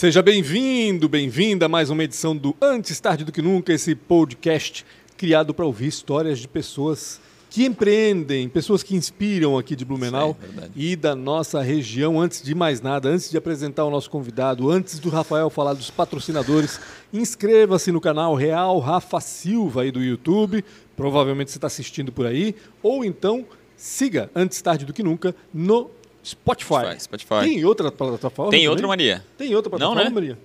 [0.00, 4.82] Seja bem-vindo, bem-vinda a mais uma edição do Antes Tarde do Que Nunca, esse podcast
[5.14, 7.20] criado para ouvir histórias de pessoas
[7.50, 12.18] que empreendem, pessoas que inspiram aqui de Blumenau Sim, e da nossa região.
[12.18, 15.90] Antes de mais nada, antes de apresentar o nosso convidado, antes do Rafael falar dos
[15.90, 16.80] patrocinadores,
[17.12, 20.64] inscreva-se no canal Real Rafa Silva aí do YouTube.
[20.96, 22.54] Provavelmente você está assistindo por aí.
[22.82, 23.44] Ou então
[23.76, 25.90] siga Antes Tarde do Que Nunca no
[26.22, 26.74] Spotify.
[26.98, 27.40] Spotify, Spotify.
[27.44, 28.50] Tem outra plataforma?
[28.50, 28.68] Tem também?
[28.68, 29.24] outra Maria.
[29.38, 30.14] Tem outra Não, plataforma, né?
[30.14, 30.38] Maria?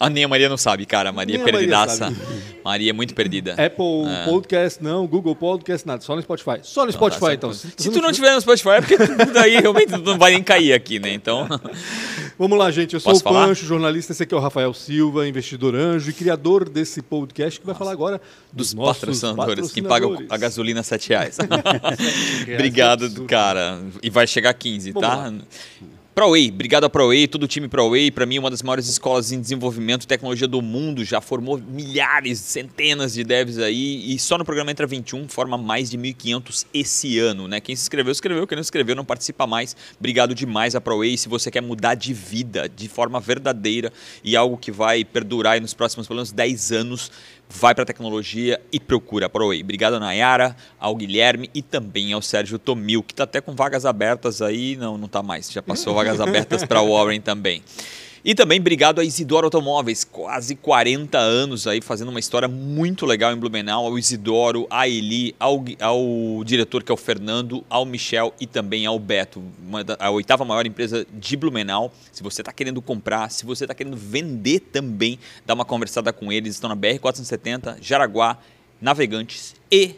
[0.00, 1.12] Ah, nem a Maria não sabe, cara.
[1.12, 1.96] Maria Nem Maria perdidaça.
[1.96, 2.16] sabe.
[2.64, 3.52] Maria é muito perdida.
[3.52, 4.24] Apple É.
[4.24, 5.06] Podcast, não.
[5.06, 6.00] Google Podcast, nada.
[6.02, 6.60] Só no Spotify.
[6.62, 7.52] Só no Spotify, Tá, então.
[7.52, 7.82] certo.
[7.82, 8.96] Se tu não tiver no Spotify, é porque
[9.32, 11.12] daí realmente tu não vai nem cair aqui, né?
[11.12, 11.46] Então,
[12.38, 12.94] Vamos lá, gente.
[12.94, 13.48] Eu sou Posso o falar?
[13.48, 14.12] Pancho, jornalista.
[14.12, 17.90] Esse aqui é o Rafael Silva, investidor anjo e criador desse podcast que vai falar
[17.90, 18.20] agora
[18.52, 21.36] dos nossos patrocinadores, que pagam a gasolina 7 reais.
[22.54, 23.80] obrigado, cara.
[24.02, 25.16] E vai chegar a 15, Vamos tá?
[25.18, 25.32] Lá.
[26.18, 29.40] ProWay, obrigado a ProWay, todo o time ProWay, para mim uma das maiores escolas em
[29.40, 34.44] desenvolvimento e tecnologia do mundo, já formou milhares, centenas de devs aí e só no
[34.44, 37.60] programa Entra 21 forma mais de 1.500 esse ano, né?
[37.60, 39.76] Quem se inscreveu, escreveu, quem não se inscreveu não participa mais.
[39.96, 43.92] Obrigado demais a ProWay, se você quer mudar de vida de forma verdadeira
[44.24, 47.12] e algo que vai perdurar nos próximos pelo menos 10 anos,
[47.48, 49.62] vai para a tecnologia e procura a ProWay.
[49.62, 53.86] Obrigado a Nayara, ao Guilherme e também ao Sérgio Tomil, que está até com vagas
[53.86, 54.76] abertas aí.
[54.76, 55.50] Não, não está mais.
[55.50, 57.62] Já passou vagas abertas para o Warren também.
[58.28, 63.32] E também obrigado a Isidoro Automóveis, quase 40 anos aí fazendo uma história muito legal
[63.32, 68.34] em Blumenau, ao Isidoro, a Eli, ao, ao diretor que é o Fernando, ao Michel
[68.38, 69.42] e também ao Beto,
[69.86, 71.90] da- a oitava maior empresa de Blumenau.
[72.12, 76.30] Se você está querendo comprar, se você está querendo vender também, dá uma conversada com
[76.30, 78.36] eles, estão na BR 470, Jaraguá,
[78.78, 79.94] Navegantes e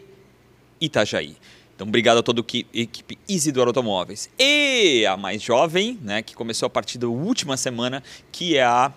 [0.79, 1.35] Itajaí.
[1.81, 4.29] Então, obrigado a toda a equi- equipe Isidoro Automóveis.
[4.37, 8.91] E a mais jovem, né, que começou a partir da última semana, que é a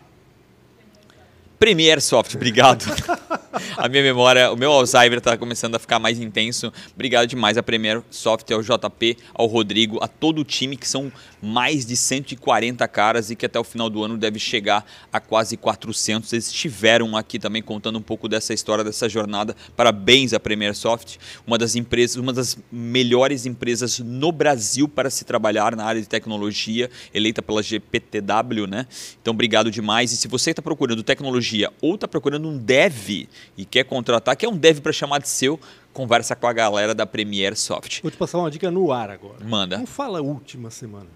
[1.58, 2.34] Premiere Soft.
[2.34, 2.84] Obrigado.
[3.76, 6.72] a minha memória, o meu Alzheimer está começando a ficar mais intenso.
[6.94, 11.12] Obrigado demais a Premiere Soft, ao JP, ao Rodrigo, a todo o time, que são
[11.40, 15.56] mais de 140 caras e que até o final do ano deve chegar a quase
[15.56, 16.32] 400.
[16.32, 19.54] Eles estiveram aqui também contando um pouco dessa história, dessa jornada.
[19.76, 25.24] Parabéns à Premiere Soft, uma das empresas, uma das melhores empresas no Brasil para se
[25.24, 28.86] trabalhar na área de tecnologia, eleita pela GPTW, né?
[29.20, 30.12] Então, obrigado demais.
[30.12, 34.48] E se você está procurando tecnologia ou está procurando um dev e quer contratar, quer
[34.48, 35.58] um dev para chamar de seu,
[35.92, 38.00] conversa com a galera da Premiere Soft.
[38.02, 39.44] Vou te passar uma dica no ar agora.
[39.44, 39.78] Manda.
[39.78, 41.06] Não fala última semana.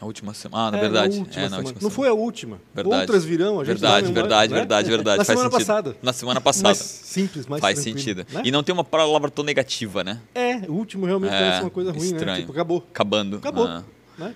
[0.00, 0.68] A última semana.
[0.68, 1.14] Ah, na É, verdade.
[1.16, 2.58] Na última é, na última não foi a última.
[2.74, 3.00] Verdade.
[3.02, 4.58] Outras virão, a gente Verdade, vai, verdade, né?
[4.60, 5.18] verdade, verdade.
[5.18, 5.66] Na Faz semana sentido.
[5.66, 5.96] passada.
[6.02, 6.64] Na semana passada.
[6.68, 8.24] Mais simples, mais Faz sentido.
[8.32, 8.40] né?
[8.44, 10.18] E não tem uma palavra tão negativa, né?
[10.34, 12.16] É, o último realmente É, parece uma coisa ruim, né?
[12.16, 12.40] estranho.
[12.40, 12.86] Tipo, acabou.
[12.90, 13.36] Acabando.
[13.36, 13.66] Acabou.
[13.66, 13.82] Ah.
[14.16, 14.34] Né?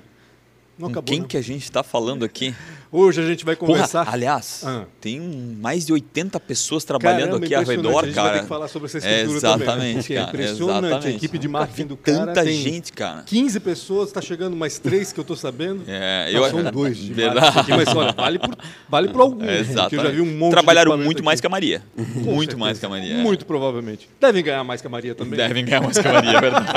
[0.79, 1.05] Não Com acabou.
[1.05, 1.27] quem né?
[1.29, 2.55] que a gente está falando aqui?
[2.97, 4.09] Hoje a gente vai Porra, conversar.
[4.09, 4.85] aliás, Ah.
[5.01, 8.37] tem mais de 80 pessoas trabalhando Caramba, aqui ao redor, A gente vai cara.
[8.37, 9.59] ter que falar sobre essa É, estrutura também.
[9.59, 9.65] né?
[9.65, 10.87] exatamente, é cara, impressionante.
[10.87, 11.07] exatamente.
[11.13, 13.23] A equipe de marketing do cara tanta gente, cara.
[13.27, 15.83] 15 pessoas, tá chegando mais três que eu tô sabendo.
[15.89, 17.59] É, Não, eu- são dois de Verdade.
[17.59, 18.57] aqui, mas olha, vale por,
[18.89, 19.43] vale por alguns.
[19.43, 20.13] É, porque eu já exatamente.
[20.15, 21.43] vi um monte Trabalharam muito equipamento mais aqui.
[21.43, 21.83] que a Maria.
[21.97, 22.57] Muito certeza.
[22.59, 23.15] mais que a Maria.
[23.15, 23.17] é.
[23.17, 24.09] Muito provavelmente.
[24.21, 25.37] Devem ganhar mais que a Maria também.
[25.37, 26.69] Devem ganhar mais que a Maria, é verdade.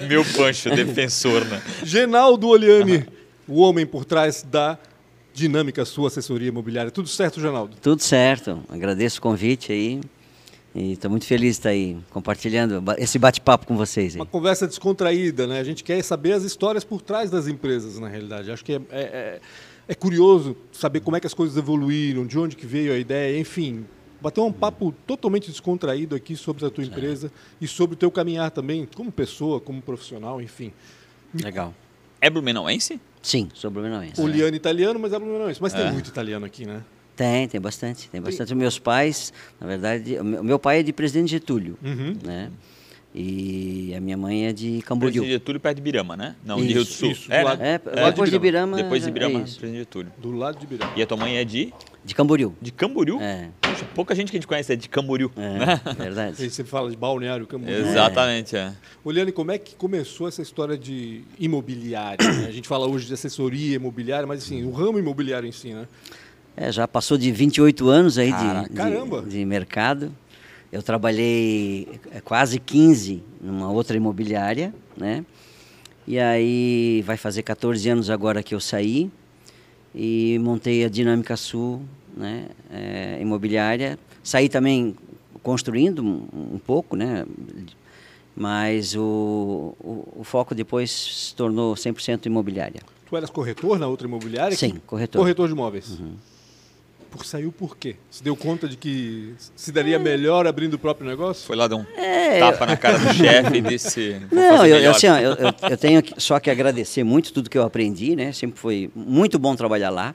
[0.08, 1.60] Meu pancho, defensor, né?
[1.84, 3.04] Genaldo Oliani,
[3.46, 4.78] o homem por trás da
[5.40, 6.90] Dinâmica Sua Assessoria Imobiliária.
[6.90, 7.76] Tudo certo, Genaldo?
[7.82, 8.62] Tudo certo.
[8.70, 10.00] Agradeço o convite aí.
[10.74, 14.20] E estou muito feliz de estar aí compartilhando esse bate-papo com vocês aí.
[14.20, 15.60] Uma conversa descontraída, né?
[15.60, 18.50] A gente quer saber as histórias por trás das empresas, na realidade.
[18.50, 19.40] Acho que é, é, é-
[19.88, 23.38] é curioso saber como é que as coisas evoluíram, de onde que veio a ideia,
[23.38, 23.84] enfim.
[24.22, 27.30] Bater um papo totalmente descontraído aqui sobre a tua empresa
[27.60, 30.72] e sobre o teu caminhar também, como pessoa, como profissional, enfim.
[31.34, 31.74] Legal.
[32.20, 32.98] É blumenauense?
[33.26, 34.20] Sim, sou blumenauense.
[34.20, 35.60] Oliano italiano, mas é blumenauense.
[35.60, 35.82] Mas É.
[35.82, 36.80] tem muito italiano aqui, né?
[37.16, 38.08] Tem, tem bastante.
[38.08, 38.52] Tem bastante.
[38.52, 42.16] Os meus pais, na verdade, o meu o meu pai é de Presidente Getúlio, Uhum.
[42.22, 42.52] né?
[43.18, 45.22] E a minha mãe é de Camboriú.
[45.22, 46.36] Presidente Getúlio perto de Birama, né?
[46.44, 47.10] Não, de Isso, Rio do Sul.
[47.12, 47.74] isso, do é, lado- né?
[47.74, 48.76] É, do lado depois de de Birama.
[48.76, 49.42] Depois de Birama, é.
[49.42, 50.12] Presidente Getúlio.
[50.18, 50.92] Do lado de Birama.
[50.94, 51.72] E a tua mãe é de?
[52.04, 52.54] De Camboriú.
[52.60, 53.18] De Camboriú?
[53.20, 55.30] É, Poxa, pouca gente que a gente conhece é de Camboriú.
[55.34, 55.80] é né?
[55.96, 56.42] verdade.
[56.42, 57.86] Aí você fala de Balneário Camboriú.
[57.86, 58.70] Exatamente, é.
[59.02, 62.18] Oliane, como é que começou essa história de imobiliária?
[62.30, 62.46] né?
[62.46, 65.88] A gente fala hoje de assessoria imobiliária, mas assim, o ramo imobiliário em si, né?
[66.54, 68.62] É, já passou de 28 anos aí Caraca.
[68.64, 69.22] de, de, Caramba!
[69.22, 70.12] de mercado.
[70.72, 75.24] Eu trabalhei é, quase 15 numa outra imobiliária, né?
[76.06, 79.10] E aí vai fazer 14 anos agora que eu saí
[79.94, 81.82] e montei a Dinâmica Sul,
[82.16, 82.48] né?
[82.70, 83.98] é, imobiliária.
[84.22, 84.94] Saí também
[85.42, 87.24] construindo um, um pouco, né?
[88.36, 92.80] Mas o, o, o foco depois se tornou 100% imobiliária.
[93.08, 94.56] Tu eras corretor na outra imobiliária?
[94.56, 95.20] Sim, corretor.
[95.20, 95.98] Corretor de imóveis.
[97.10, 97.96] Por saiu por quê?
[98.10, 101.46] Se deu conta de que se daria melhor abrindo o próprio negócio?
[101.46, 104.12] Foi lá dar um É, tapa na cara do chefe e desse.
[104.30, 105.36] vou Não, eu, assim, ó, eu,
[105.70, 108.32] eu- tenho só que agradecer muito tudo que eu aprendi, né?
[108.32, 110.14] Sempre foi muito bom trabalhar lá.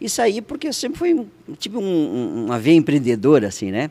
[0.00, 1.26] E sair porque eu sempre fui um-
[1.58, 3.90] tipo um- um- uma veia empreendedora, assim, né?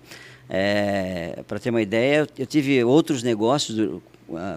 [1.47, 4.01] Para ter uma ideia, eu, tive outros negócios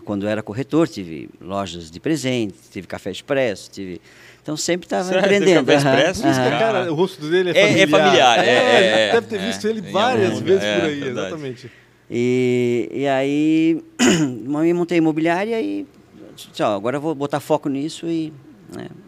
[0.05, 4.01] quando eu era corretor, tive lojas de presentes, tive café expresso, tive...
[4.43, 5.23] Então sempre estava Sério?
[5.23, 5.67] Teve empreendendo.
[5.73, 6.23] café aham, expresso?
[6.23, 6.57] Por isso que aham.
[6.57, 8.05] a cara, o rosto dele é É- é familiar.
[8.05, 11.03] familiar, é, é, deve ter é, visto é, ele várias algum vezes por é, aí,
[11.09, 11.71] exatamente.
[12.11, 13.83] E, e aí,
[14.69, 15.87] eu montei a imobiliária e
[16.37, 18.33] disse, ó, agora eu vou botar foco nisso e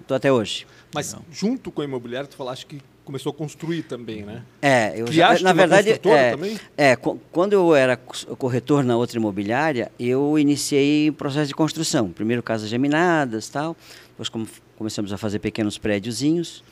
[0.00, 0.66] estou até hoje.
[0.94, 4.42] Mas junto com a imobiliária, tu falaste que começou a construir também, né?
[4.60, 6.58] É, eu Criaste na uma verdade, é, também?
[6.76, 12.10] é, qu- quando eu era corretor na outra imobiliária, eu iniciei o processo de construção.
[12.10, 13.76] Primeiro casas geminadas, tal.
[14.10, 16.64] Depois come- começamos a fazer pequenos prédiozinhos.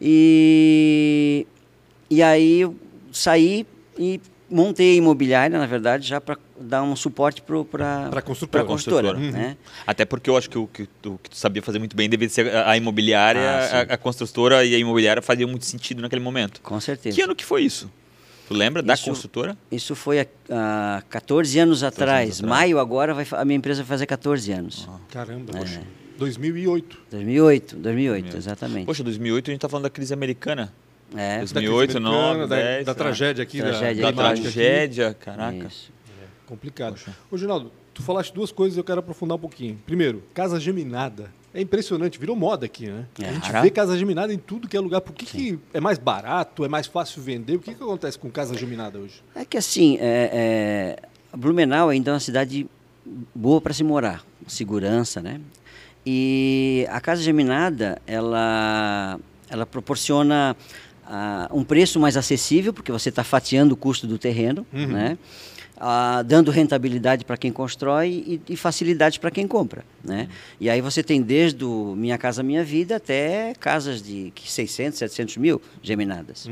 [0.00, 1.46] E
[2.10, 2.74] e aí eu
[3.12, 3.66] saí
[3.98, 7.64] e montei a imobiliária, na verdade, já para dar um suporte para
[8.10, 8.62] Pra construtora.
[8.62, 9.18] Pra construtora, Construtora.
[9.18, 9.56] né?
[9.86, 12.28] Até porque eu acho que o que tu, que tu sabia fazer muito bem devia
[12.28, 16.22] ser a, a imobiliária, Ah, a, a construtora e a imobiliária faziam muito sentido naquele
[16.22, 16.60] momento.
[16.60, 17.16] Com certeza.
[17.16, 17.90] Que ano que foi isso?
[18.46, 19.56] Tu lembra da Isso- construtora?
[19.70, 20.26] Isso foi há,
[20.98, 22.36] há 14 anos atrás.
[22.36, 22.40] atrás.
[22.40, 24.88] Maio agora vai, a minha empresa vai fazer 14 anos.
[25.10, 25.58] Caramba, É.
[25.60, 25.82] poxa.
[26.18, 26.98] 2008.
[27.10, 28.86] 2008, 2008, exatamente.
[28.86, 30.72] Poxa, 2008 a gente tá falando da crise americana.
[31.16, 32.98] é, 2008, Da crise 9, americana, da, 10, da né?
[32.98, 35.66] tragédia aqui, da- Tragédia da, Da tragédia, caraca.
[35.66, 35.90] isso.
[36.50, 36.98] Complicado.
[37.30, 39.78] Ô, Ginaldo, tu falaste duas coisas e eu quero aprofundar um pouquinho.
[39.86, 41.32] Primeiro, casa geminada.
[41.54, 43.06] É impressionante, virou moda aqui, né?
[43.22, 43.28] É.
[43.28, 43.62] A gente Cara.
[43.62, 45.00] vê casa geminada em tudo que é lugar.
[45.00, 47.54] Por que, que é mais barato, é mais fácil vender?
[47.54, 49.22] O que, que acontece com casa geminada hoje?
[49.32, 50.98] É que assim, é,
[51.32, 52.68] é, Blumenau ainda é uma cidade
[53.32, 55.40] boa para se morar, segurança, né?
[56.04, 60.56] E a casa geminada, ela, ela proporciona
[61.06, 65.18] ah, um preço mais acessível, porque você está fatiando o custo do terreno, né?
[65.82, 70.28] Ah, dando rentabilidade para quem constrói e, e facilidade para quem compra, né?
[70.60, 75.36] E aí você tem desde o Minha Casa Minha Vida até casas de 600, 700
[75.38, 76.46] mil geminadas.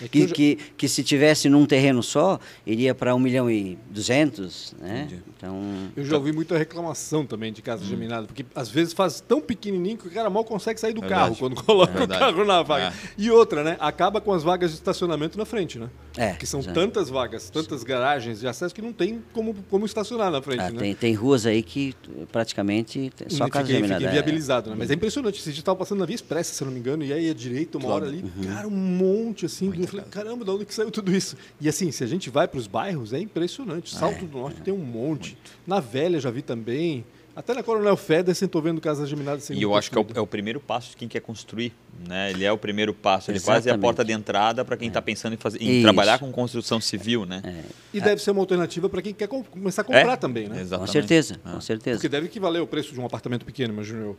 [0.00, 3.76] É que Que, que, que se tivesse num terreno só, iria para 1 milhão e
[3.90, 5.02] 200, né?
[5.06, 5.22] Entendi.
[5.36, 5.60] Então,
[5.96, 7.64] Eu já ouvi muita reclamação também de Hum.
[7.64, 11.00] casa geminada, porque às vezes faz tão pequenininho que o cara mal consegue sair do
[11.00, 11.20] Verdade.
[11.22, 12.86] carro quando coloca É o carro na vaga.
[12.86, 12.92] É.
[13.18, 13.76] E outra, né?
[13.80, 15.88] Acaba com as vagas de estacionamento na frente, né?
[16.16, 16.72] É, Que são já.
[16.72, 20.70] tantas vagas, tantas garagens de acesso que não tem como, como estacionar na frente, ah,
[20.70, 20.78] né?
[20.78, 21.94] tem, tem ruas aí que
[22.30, 24.04] praticamente tem só fica, casa fica geminada.
[24.04, 24.08] é.
[24.08, 24.76] inviabilizado, né?
[24.78, 25.38] Mas é impressionante.
[25.38, 27.34] Esse dia estava passando na Via Expressa, se eu não me engano, e aí à
[27.34, 28.44] direita, uma hora ali, Uhum.
[28.44, 29.70] cara, um monte assim.
[29.84, 31.36] Eu falei, caramba, de onde que saiu tudo isso?
[31.60, 33.94] E assim, se a gente vai para os bairros, é impressionante.
[33.94, 35.36] Salto do Norte tem um monte.
[35.66, 37.04] Na Velha já vi também.
[37.34, 40.20] Até na Coronel Federsen estou vendo casas geminadas E eu acho que é o, é
[40.20, 41.72] o primeiro passo de quem quer construir.
[42.06, 42.30] Né?
[42.30, 43.80] Ele é o primeiro passo, ele quase é a Exatamente.
[43.82, 47.24] porta de entrada para quem está pensando em, fazer, em trabalhar com construção civil.
[47.24, 47.64] Né?
[47.94, 50.56] E deve ser uma alternativa para quem quer com- começar a comprar É, também, né?
[50.56, 50.92] Com Exatamente.
[50.92, 51.52] certeza, Ah.
[51.52, 51.96] com certeza.
[51.96, 54.16] Porque deve equivaler ao preço de um apartamento pequeno, imagino eu.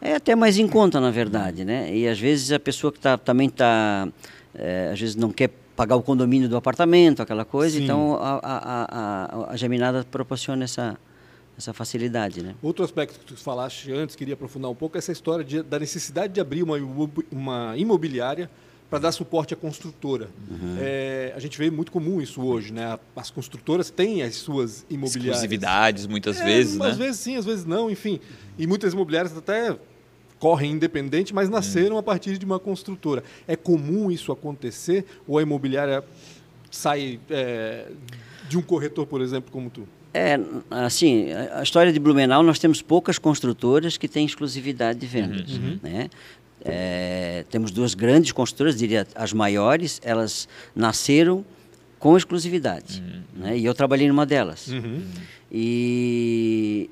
[0.00, 1.94] É até mais em conta, na verdade, né?
[1.94, 4.08] E às vezes a pessoa que tá, também está,
[4.92, 7.84] às vezes não quer pagar o condomínio do apartamento, aquela coisa, Sim.
[7.84, 8.84] então a, a, a,
[9.48, 10.96] a, a geminada proporciona essa,
[11.58, 12.54] essa facilidade, né?
[12.62, 15.78] Outro aspecto que tu falaste antes, queria aprofundar um pouco, é essa história de- da
[15.78, 16.76] necessidade de abrir uma,
[17.32, 18.48] uma imobiliária
[18.88, 20.28] para dar suporte à construtora.
[20.48, 20.76] Uhum.
[20.78, 22.96] É, a gente vê muito comum isso hoje, né?
[23.16, 25.36] As construtoras têm as suas imobiliárias.
[25.36, 26.86] Exclusividades, muitas É, vezes, né?
[26.90, 28.20] Às vezes sim, às vezes não, enfim.
[28.56, 29.76] E muitas imobiliárias até
[30.44, 33.24] correm independente, mas nasceram a partir de uma construtora.
[33.48, 35.06] É comum isso acontecer?
[35.26, 36.04] Ou a imobiliária
[36.70, 37.86] sai é,
[38.46, 39.88] de um corretor, por exemplo, como tu?
[40.12, 40.38] É,
[40.70, 46.10] assim, a história de Blumenau, nós temos poucas construtoras que têm exclusividade de vendas, né?
[46.62, 50.46] É, temos duas grandes construtoras, diria as maiores, elas
[50.76, 51.42] nasceram
[51.98, 53.02] com exclusividade,
[53.34, 53.56] né?
[53.56, 54.68] E eu trabalhei numa delas.
[55.50, 56.90] E,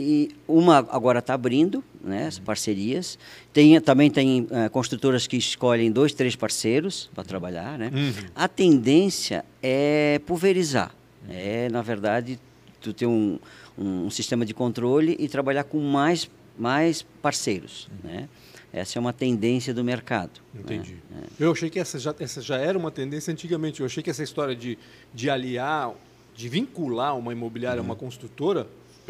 [0.00, 3.18] e uma agora está abrindo, né, as parcerias.
[3.52, 7.78] Tem, também tem eh, construtoras que escolhem dois, três parceiros para trabalhar.
[7.78, 7.90] Né?
[8.34, 10.94] A tendência é pulverizar.
[11.28, 12.38] É, na verdade,
[12.80, 13.38] tu ter um,
[13.78, 17.88] um, sistema de controle e trabalhar com mais, mais parceiros.
[18.02, 18.28] Né?
[18.72, 20.40] Essa é uma tendência do mercado.
[20.54, 20.60] né?
[20.60, 20.96] Entendi.
[21.38, 23.80] Eu achei que essa já, essa já era uma tendência antigamente.
[23.80, 24.78] Eu achei que essa história de,
[25.12, 25.92] de aliar,
[26.34, 28.66] de vincular uma imobiliária a uma construtora,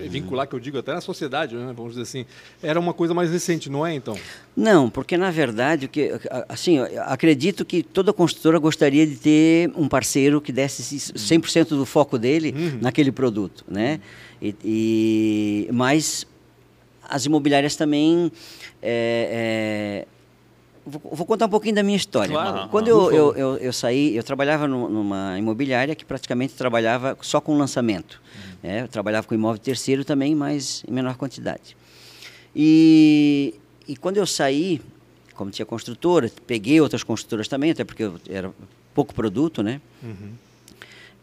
[0.08, 2.24] vincular que eu digo até na sociedade, né, vamos dizer assim,
[2.62, 4.16] era uma coisa mais recente, não é então?
[4.56, 6.10] Não, porque na verdade, que,
[6.48, 12.18] assim, acredito que toda construtora gostaria de ter um parceiro que desse 100% do foco
[12.18, 14.00] dele naquele produto, né?
[14.40, 16.26] E, e- mas
[17.08, 18.30] as imobiliárias também
[18.82, 20.06] é, é,
[20.86, 22.32] vou, contar um pouquinho da minha história.
[22.32, 22.68] Claro.
[22.68, 27.40] Quando eu, eu, eu, eu saí, eu trabalhava nu- numa imobiliária que praticamente trabalhava só
[27.40, 28.20] com lançamento.
[28.62, 28.82] Né?
[28.82, 31.76] Eu trabalhava com imóvel terceiro também, mas em menor quantidade.
[32.54, 33.54] E,
[33.86, 34.80] e quando eu saí,
[35.34, 38.52] como tinha construtora, peguei outras construtoras também, até porque era
[38.94, 39.80] pouco produto, né?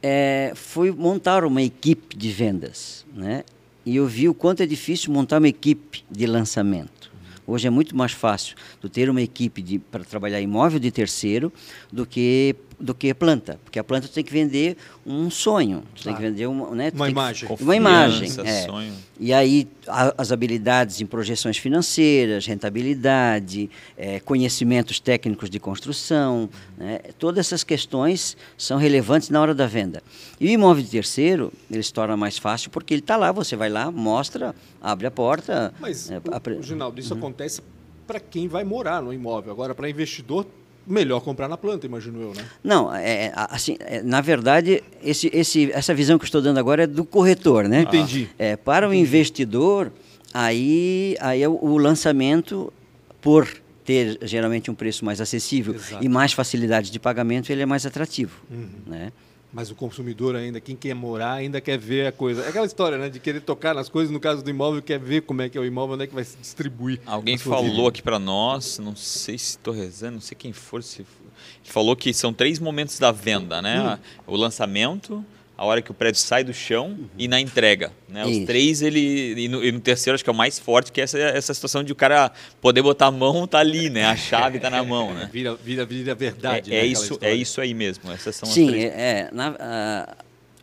[0.02, 3.44] é, fui montar uma equipe de vendas, né?
[3.86, 7.12] E eu vi o quanto é difícil montar uma equipe de lançamento.
[7.46, 11.52] Hoje é muito mais fácil tu ter uma equipe para trabalhar imóvel de terceiro
[11.92, 16.14] do que do que planta, porque a planta tem que vender um sonho, tu tem
[16.14, 16.22] que Claro.
[16.22, 17.50] vender uma, né, Uma tem que- imagem.
[17.60, 18.66] uma imagem, é.
[18.68, 18.94] sonho.
[19.20, 27.00] E aí a- as habilidades em projeções financeiras, rentabilidade, eh, conhecimentos técnicos de construção, né,
[27.18, 30.04] todas essas questões são relevantes na hora da venda.
[30.40, 33.56] E o imóvel de terceiro ele se torna mais fácil porque ele está lá, você
[33.56, 35.74] vai lá, mostra, abre a porta.
[35.80, 37.62] Mas, o- apre- o, Ginaldo, isso acontece
[38.06, 39.52] para quem vai morar no imóvel.
[39.52, 40.46] Agora, para investidor,
[40.88, 42.46] melhor comprar na planta, imagino eu, né?
[42.64, 46.88] Não, é, assim, é, na verdade, esse, esse, essa visão que estou dando agora é
[46.88, 47.82] do corretor, né?
[47.82, 48.30] Entendi.
[48.40, 49.92] É, para o investidor,
[50.34, 52.72] aí, aí é o, o lançamento,
[53.22, 53.48] por
[53.84, 56.04] ter geralmente um preço mais acessível Exato.
[56.04, 58.42] e mais facilidade de pagamento, ele é mais atrativo.
[58.86, 59.12] Né?
[59.58, 62.44] Mas o consumidor ainda, quem quer morar, ainda quer ver a coisa.
[62.44, 63.10] É aquela história, né?
[63.10, 65.62] De querer tocar nas coisas, no caso do imóvel, quer ver como é que é
[65.62, 67.02] o imóvel, onde é que vai se distribuir.
[67.08, 67.88] Alguém falou vida.
[67.90, 71.04] aqui pra nós, não sei se estou rezando, não sei quem for, se
[71.64, 73.98] falou que são três momentos da venda, né?
[74.28, 75.26] O lançamento,
[75.58, 78.24] a hora que o prédio sai do chão e na entrega, né?
[78.26, 81.02] Os três ele e no, e no terceiro acho que é o mais forte, que
[81.02, 84.06] é essa essa situação de o cara poder botar a mão tá ali, né?
[84.06, 85.30] A chave tá na mão, né?
[85.34, 86.72] Vira, vira, vira verdade.
[86.72, 88.12] É, né, é isso, é isso aí mesmo.
[88.12, 88.84] Essas são Sim, as três.
[88.86, 90.16] é, é, na- ah,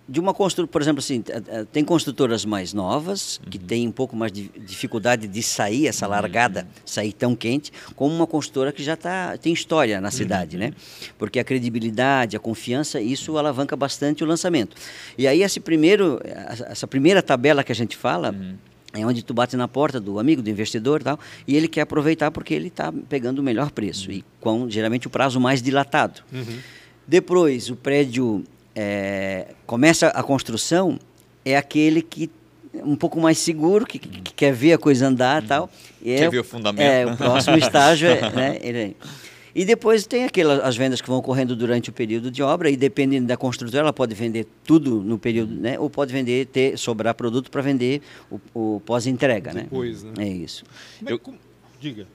[0.06, 3.92] de uma construtora, por exemplo, assim, eh, eh, tem construtoras mais novas que têm um
[3.92, 8.82] pouco mais de dificuldade de sair essa largada, sair tão quente, como uma construtora que
[8.82, 10.72] já tá, tem história na cidade, né?
[11.16, 14.76] Porque a credibilidade, a confiança, isso alavanca bastante o lançamento.
[15.16, 18.34] E aí esse primeiro, essa essa primeira tabela que a gente fala,
[18.92, 21.18] é onde tu bate na porta do amigo, do investidor e tal,
[21.48, 24.12] e ele quer aproveitar porque ele está pegando o melhor preço.
[24.12, 26.22] E com geralmente o prazo mais dilatado.
[27.06, 28.44] Depois, o prédio
[28.74, 30.98] é, começa a construção,
[31.44, 32.30] é aquele que
[32.76, 35.70] é um pouco mais seguro, que, que- que quer ver a coisa andar e tal.
[36.02, 36.82] E Quer é, ver o fundamento.
[36.84, 38.96] É, o próximo estágio é, né, ele-
[39.54, 42.76] E depois tem aquelas as vendas que vão ocorrendo durante o período de obra e
[42.76, 45.78] dependendo da construtora, ela pode vender tudo no período, né?
[45.78, 49.62] Ou pode vender, ter, sobrar produto para vender o, o pós-entrega, né?
[49.62, 50.12] Depois, né?
[50.18, 50.64] É isso.
[51.06, 51.38] É Eu- como-
[51.80, 52.06] Diga.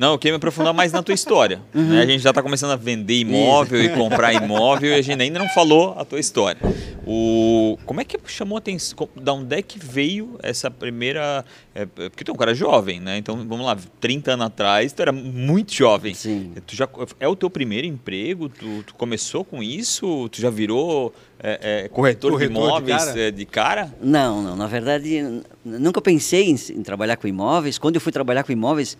[0.00, 1.60] Não, eu queria me aprofundar mais na tua história.
[1.74, 2.00] né?
[2.00, 5.38] A gente já está começando a vender imóvel e comprar imóvel e a gente ainda
[5.38, 6.58] não falou a tua história.
[7.06, 8.96] O, como é que chamou a atenção?
[9.14, 11.44] Da onde é que veio essa primeira.
[11.74, 13.18] é, é, porque tu é um cara jovem, né?
[13.18, 16.14] Então vamos lá, 30 anos atrás, tu era muito jovem.
[16.14, 16.54] Sim.
[16.66, 16.88] Tu já,
[17.18, 18.48] é o teu primeiro emprego?
[18.48, 20.30] Tu, tu começou com isso?
[20.30, 23.20] Tu já virou é, é, corretor, Corretor de de imóveis cara?
[23.20, 23.94] é, de cara?
[24.00, 24.56] Não, não.
[24.56, 27.76] Na verdade, nunca pensei em, em trabalhar com imóveis.
[27.76, 28.96] Quando eu fui trabalhar com imóveis,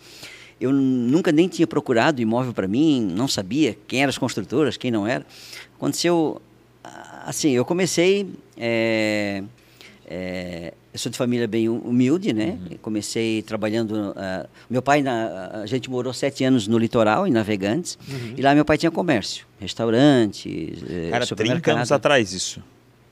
[0.61, 4.91] eu nunca nem tinha procurado imóvel para mim, não sabia quem eram as construtoras, quem
[4.91, 5.25] não era.
[5.77, 6.41] Aconteceu,
[7.25, 8.29] assim, eu comecei...
[8.57, 9.43] é,
[10.07, 12.59] é, eu sou de família bem hu- humilde, né?
[12.69, 12.77] Uhum.
[12.83, 14.13] Comecei trabalhando.
[14.17, 17.97] ah, meu pai, na, a gente morou sete anos no litoral, em Navegantes,
[18.37, 20.49] e lá meu pai tinha comércio, restaurante,
[20.89, 21.77] eh, Cara, 30 supermercado.
[21.77, 22.61] anos atrás isso.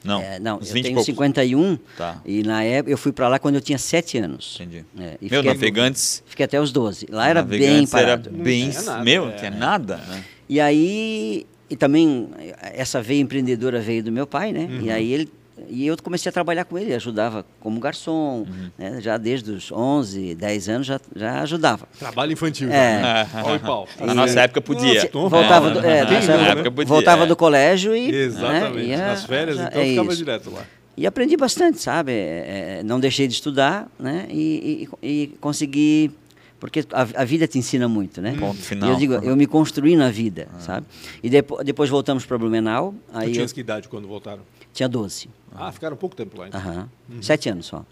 [0.05, 1.07] Não, É, não, uns eu 20 tenho poucos.
[1.07, 2.21] 51 Tá.
[2.25, 4.57] e na época eu fui para lá quando eu tinha 7 anos.
[4.61, 4.85] Entendi.
[4.99, 6.23] É, e Meu, fiquei, navegantes.
[6.26, 7.07] fiquei até os 12.
[7.11, 8.28] Lá era bem parado.
[8.33, 9.31] Era bem, tinha nada, meu, é.
[9.31, 9.97] não tinha nada.
[9.97, 10.25] Né?
[10.49, 12.28] E aí, e também
[12.61, 14.69] essa veia empreendedora veio do meu pai, né?
[14.71, 14.81] Uhum.
[14.83, 15.28] E aí ele
[15.69, 18.71] e eu comecei a trabalhar com ele, ajudava como garçom, Uhum.
[18.79, 19.00] né?
[19.00, 21.88] já desde os 11, 10 anos já, já ajudava.
[21.99, 22.69] Trabalho infantil.
[22.69, 23.00] É.
[23.03, 23.29] né?
[23.43, 23.88] Pau e pau.
[24.00, 24.95] Na nossa época podia.
[24.95, 26.50] Nossa, Tom, voltava do, é, não, né?
[26.50, 27.27] época, podia, voltava é.
[27.27, 28.77] do colégio e Exatamente.
[28.77, 30.17] né, ia- Nas férias, já- então, é ficava isso.
[30.19, 30.65] direto lá.
[30.97, 32.11] E aprendi bastante, sabe?
[32.12, 34.27] É, é, não deixei de estudar, né?
[34.31, 36.11] E, e, e consegui.
[36.59, 38.35] Porque a, a vida te ensina muito, né?
[38.37, 38.91] Ponto E final.
[38.91, 40.85] eu digo, eu me construí na vida, sabe?
[41.23, 44.43] E depo, depois voltamos para Blumenau, Tu aí eu tinhas que idade quando voltaram?
[44.78, 45.28] Tinha 12.
[45.54, 46.47] Ah, ficaram pouco tempo lá.
[46.49, 46.61] Então.
[46.61, 46.88] Aham.
[47.20, 47.85] Sete anos só.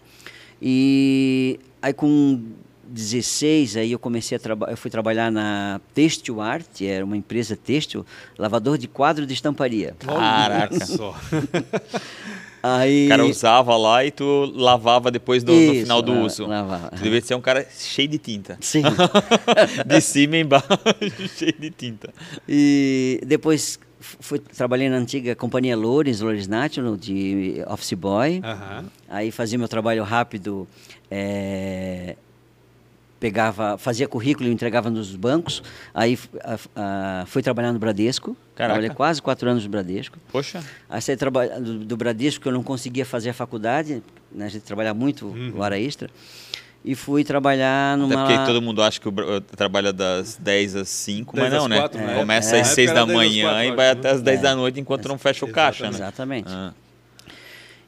[0.61, 2.41] E aí com
[2.85, 7.57] 16, aí eu comecei a trabalhar, eu fui trabalhar na Têxtil Art, era uma empresa
[7.57, 8.05] têxtil,
[8.37, 9.95] lavador de quadro de estamparia.
[9.99, 10.85] Caraca.
[10.85, 11.13] Só.
[12.63, 16.47] Aí O cara usava lá e tu lavava depois do, no Isso, final do uso.
[16.47, 18.57] lavava, Tu devia ser um cara cheio de tinta.
[18.59, 18.81] Sim.
[19.85, 20.67] De cima e embaixo,
[21.37, 22.11] cheio de tinta.
[22.49, 28.41] E depois fui, trabalhei na antiga companhia Loures, Loures National, de office boy.
[28.43, 28.85] Aham.
[29.09, 30.67] Aí fazia meu trabalho rápido.
[31.09, 32.15] é,
[33.19, 35.63] pegava, fazia currículo e entregava nos bancos.
[35.93, 38.37] Aí a- a- fui trabalhar no Bradesco.
[38.55, 38.73] Caraca.
[38.75, 40.19] Trabalhei quase quatro anos no Bradesco.
[40.31, 40.63] Poxa.
[40.87, 44.45] Aí saí do, do Bradesco, que eu não conseguia fazer a faculdade, né?
[44.45, 46.09] a gente trabalhava muito hora extra.
[46.85, 48.25] E fui trabalhar Até numa...
[48.27, 51.69] porque todo mundo acha que Bra- trabalha das 10 às 5, mas 10 não, às
[51.69, 51.77] né?
[51.79, 52.15] 4, né?
[52.15, 52.61] Começa É.
[52.61, 53.91] às Na 6 época da era 10 às manhã 4, e vai né?
[53.91, 54.41] até às 10 É.
[54.41, 55.89] da noite enquanto não fecha o caixa, né?
[55.89, 56.47] Exatamente.
[56.49, 56.71] Ah.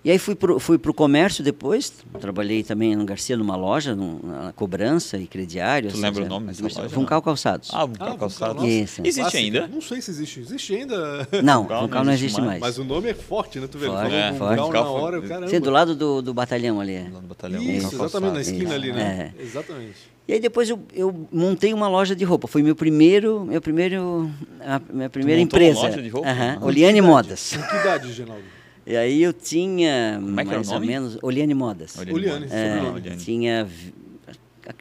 [0.03, 1.91] E aí fui pro, fui pro comércio depois,
[2.21, 5.89] trabalhei também no Garcia numa loja, num- na cobrança e crediário.
[5.89, 7.21] Tu assim, lembra o nome dessa loja, Funcal?
[7.21, 7.69] Calçados.
[7.73, 8.53] Ah, o Ah, calçado.
[8.55, 8.67] Nossa.
[8.67, 9.01] Isso.
[9.01, 9.37] Existe Clássica.
[9.43, 9.67] ainda?
[9.67, 10.39] Não sei se existe.
[10.39, 11.27] Existe ainda.
[11.43, 12.61] não, Funcal Funcal, não não existe existe mais.
[12.61, 13.67] Mas o nome é forte, né?
[13.67, 13.87] Tu vê?
[13.87, 14.59] Forte, falou é, com forte.
[14.61, 15.47] Funcal na hora, caramba.
[15.49, 16.93] Sim, do lado do, do batalhão ali.
[16.93, 17.03] é.
[17.11, 17.61] Lá no batalhão.
[17.61, 19.33] Isso, Funcal exatamente, na esquina ali, né?
[19.37, 19.41] É.
[19.43, 19.97] Exatamente.
[20.29, 22.47] E aí depois eu, eu montei uma loja de roupa.
[22.47, 25.81] Foi meu primeiro, meu primeiro, a minha primeira uma empresa.
[25.81, 26.29] loja de roupa?
[26.29, 26.57] Ah.
[26.63, 27.53] Oliane Modas.
[27.57, 28.43] Com que idade, Genaldo?
[28.89, 30.87] E aí eu tinha Como é que era o mais ou nome?
[30.87, 31.95] menos Oliane Modas.
[31.95, 32.47] Oliane.
[32.49, 32.81] É.
[32.91, 33.17] Oliane.
[33.21, 33.93] tinha vi-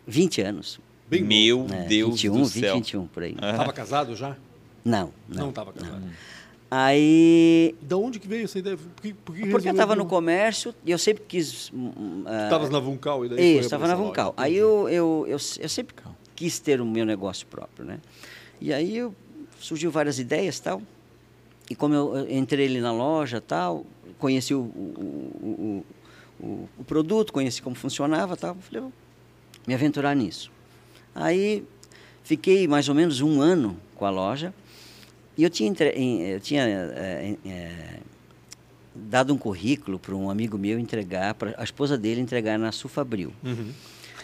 [0.07, 0.81] 20 anos.
[1.11, 2.75] Bem Meu É, Deus 21, do 20, céu.
[2.77, 3.37] 21 por aí.
[3.39, 3.59] Ah.
[3.59, 4.35] Tava casado já?
[4.83, 5.47] Não, não.
[5.47, 6.03] Não tava casado.
[6.71, 8.79] Aí Da onde que veio essa ideia?
[8.79, 12.23] Por que, por que porque eu estava no comércio e eu sempre quis hum, hum,
[12.27, 13.95] ah, Estavas na Vuncal e daí Isso, estava na.
[13.95, 14.33] Vuncal.
[14.39, 15.95] Aí eu, eu, eu, eu sempre
[16.35, 17.99] quis ter o meu negócio próprio, né?
[18.61, 19.15] E aí eu,
[19.61, 20.81] surgiu várias ideias tal.
[21.71, 23.85] E como eu entrei ali na loja tal,
[24.19, 25.85] conheci o, o,
[26.41, 28.93] o, o, produto, conheci como funcionava tal, falei, vou
[29.67, 30.51] me aventurar nisso.
[31.15, 31.65] Aí
[32.23, 34.55] fiquei mais ou menos um ano com a loja
[35.37, 38.01] e eu tinha, eu tinha eh, eh,
[38.95, 43.33] dado um currículo para um amigo meu entregar, para a esposa dele entregar na Sufabril.
[43.45, 43.73] Uhum.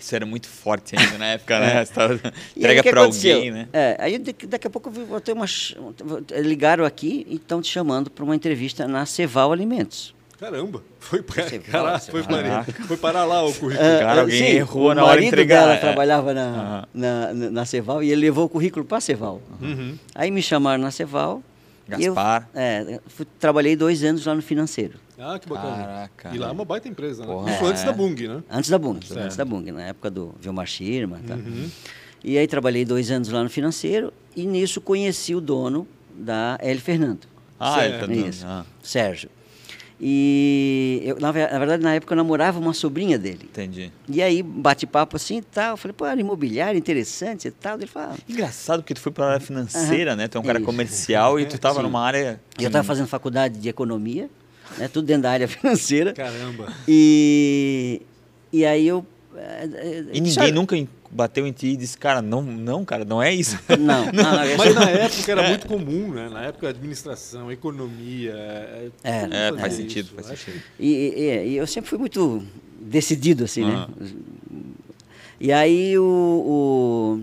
[0.04, 1.82] Isso era muito forte ainda na época, né?
[1.82, 2.18] Você tava- É.
[2.54, 3.36] E aí, Entrega o aconteceu?
[3.36, 3.68] alguém, né?
[3.72, 5.74] É, aí daqui, a pouco eu vou ter uma, ch-
[6.42, 10.14] ligaram aqui e estão te chamando para uma entrevista na Ceval Alimentos.
[10.38, 13.86] Caramba, foi, pra, Você caralho, fala, foi, você parar, foi parar lá o currículo.
[13.88, 15.76] É, cara, é, alguém sim, errou o na hora de marido entregar, dela é.
[15.78, 16.84] trabalhava na, Aham.
[16.92, 19.40] na, na, na Ceval e ele levou o currículo para a Ceval.
[19.62, 19.96] Uhum.
[20.14, 21.42] Aí me chamaram na Ceval.
[21.98, 22.46] e eu, Gaspar.
[22.54, 24.98] é, fui- trabalhei dois anos lá no financeiro.
[25.18, 25.76] Ah, que bacana.
[25.76, 26.52] Caraca, e lá é é.
[26.52, 27.32] uma baita empresa, né?
[27.32, 27.86] Porra, Isso antes é.
[27.86, 28.42] da Bung, né?
[28.50, 29.20] Antes da Bung, Certo.
[29.22, 31.20] antes da Bung, na época do Vilmar Schirma.
[31.26, 31.34] Tá?
[31.34, 31.70] Uhum.
[32.22, 36.80] E aí trabalhei dois anos lá no financeiro e nisso conheci o dono da L.
[36.80, 37.26] Fernando,
[37.60, 38.28] Ah, ele tá dando.
[38.28, 38.44] Isso.
[38.46, 39.28] Ah, Sérgio.
[40.06, 43.44] E eu, na, ve- na verdade, na época eu namorava uma sobrinha dele.
[43.44, 43.92] entendi.
[44.08, 45.70] E aí, bate-papo assim e tal.
[45.72, 47.76] Eu falei, pô, era imobiliário, interessante e tal.
[47.78, 50.26] Ele falou, ah, Engraçado porque tu foi pra área financeira, né?
[50.28, 50.66] Tu é um cara Isso.
[50.66, 51.82] comercial e tu tava Sim.
[51.82, 52.40] numa área.
[52.58, 54.28] eu estava fazendo faculdade de economia,
[54.78, 56.12] né, tudo dentro da área financeira.
[56.12, 56.72] Caramba.
[56.88, 58.02] E,
[58.52, 59.04] e aí eu.
[59.36, 60.76] eh, E ninguém "Olha, nunca
[61.10, 63.56] bateu em ti e disse, cara, não, não, cara, não é isso.
[63.78, 66.28] Não, não, não, eu- Mas na época era muito comum, né?
[66.28, 68.32] Na época, administração, economia.
[68.34, 69.82] é, É, faz isso.
[69.82, 70.62] sentido, faz Acho sentido.
[70.78, 72.42] E, e- e eu sempre fui muito
[72.80, 73.74] decidido, assim, né?
[73.74, 73.88] Aham.
[75.40, 77.20] E aí o,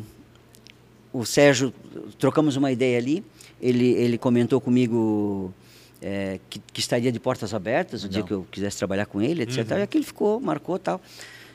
[1.14, 1.74] o, o Sérgio,
[2.20, 3.24] trocamos uma ideia ali,
[3.62, 5.54] ele, ele comentou comigo
[6.02, 9.44] é, que, que estaria de portas abertas o dia que eu quisesse trabalhar com ele,
[9.44, 9.58] etc.
[9.80, 11.00] E aquilo ficou, marcou tal.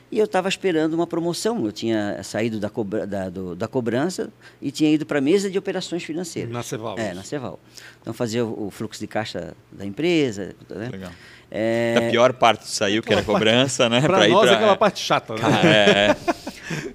[0.09, 4.29] E eu estava esperando uma promoção, eu tinha saído da, cobra, da, do- da cobrança
[4.61, 6.49] e tinha ido para a mesa de operações financeiras.
[6.49, 6.95] Na Ceval.
[6.97, 7.59] É, na Ceval.
[8.01, 10.55] Então fazia o, o fluxo de caixa da empresa.
[10.69, 10.87] Né?
[10.89, 11.11] Legal.
[11.51, 13.97] É, A pior parte saiu, que era a cobrança, né?
[13.99, 15.41] Ir nós pra- é aquela parte chata, né?
[15.41, 16.15] Cara, é, é.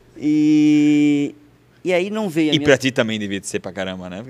[0.24, 1.34] E,
[1.84, 2.66] e aí não veio a E minha...
[2.68, 4.22] pra ti também devia de ser pra caramba, né?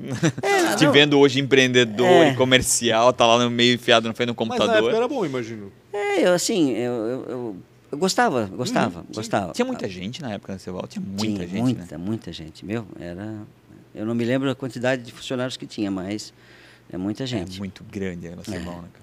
[0.42, 0.92] É, Te não.
[0.92, 2.30] vendo hoje empreendedor É.
[2.32, 4.76] e comercial, tá lá no meio enfiado no frente do Mas na computador.
[4.90, 5.72] época era bom, imagino.
[5.92, 7.56] É, eu, assim, eu, eu, eu,
[7.92, 9.52] eu gostava, gostava, gostava.
[9.52, 10.86] Tinha muita gente na época da Ceval?
[10.86, 12.04] Tinha muita Tinha gente, muita, né?
[12.04, 12.64] muita gente.
[12.64, 13.36] Meu, era...
[13.94, 16.32] Eu não me lembro a quantidade de funcionários que tinha, mas
[16.90, 17.58] é muita É gente.
[17.58, 19.02] muito grande a Ceval, né, cara?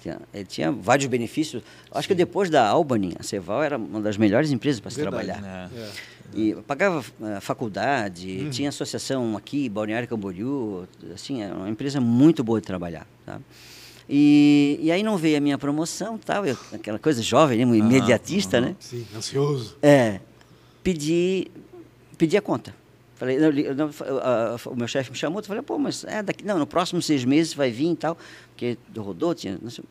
[0.00, 1.62] Tinha, eh, tinha vários benefícios.
[1.92, 5.42] Acho que depois da Albany, a Ceval era uma das melhores empresas para se trabalhar.
[5.74, 5.78] É.
[5.78, 5.90] É.
[6.34, 8.50] E pagava eh, faculdade, Uhum.
[8.50, 13.40] tinha associação aqui, Balneário Camboriú, assim, é uma empresa muito boa de trabalhar, tá?
[14.08, 17.74] E, e aí não veio a minha promoção, tal, eu, aquela coisa jovem, né, um
[17.74, 18.76] imediatista, né?
[18.80, 19.76] Sim, ansioso.
[19.82, 20.20] É,
[20.82, 21.48] pedi,
[22.18, 22.74] pedi a conta.
[23.16, 23.90] Falei, não, não,
[24.22, 26.66] a- a- o meu chefe me chamou, eu falei, pô, mas é daqui, não, no
[26.66, 28.16] próximo seis meses vai vir e tal,
[28.52, 29.84] porque rodou, tinha não sei,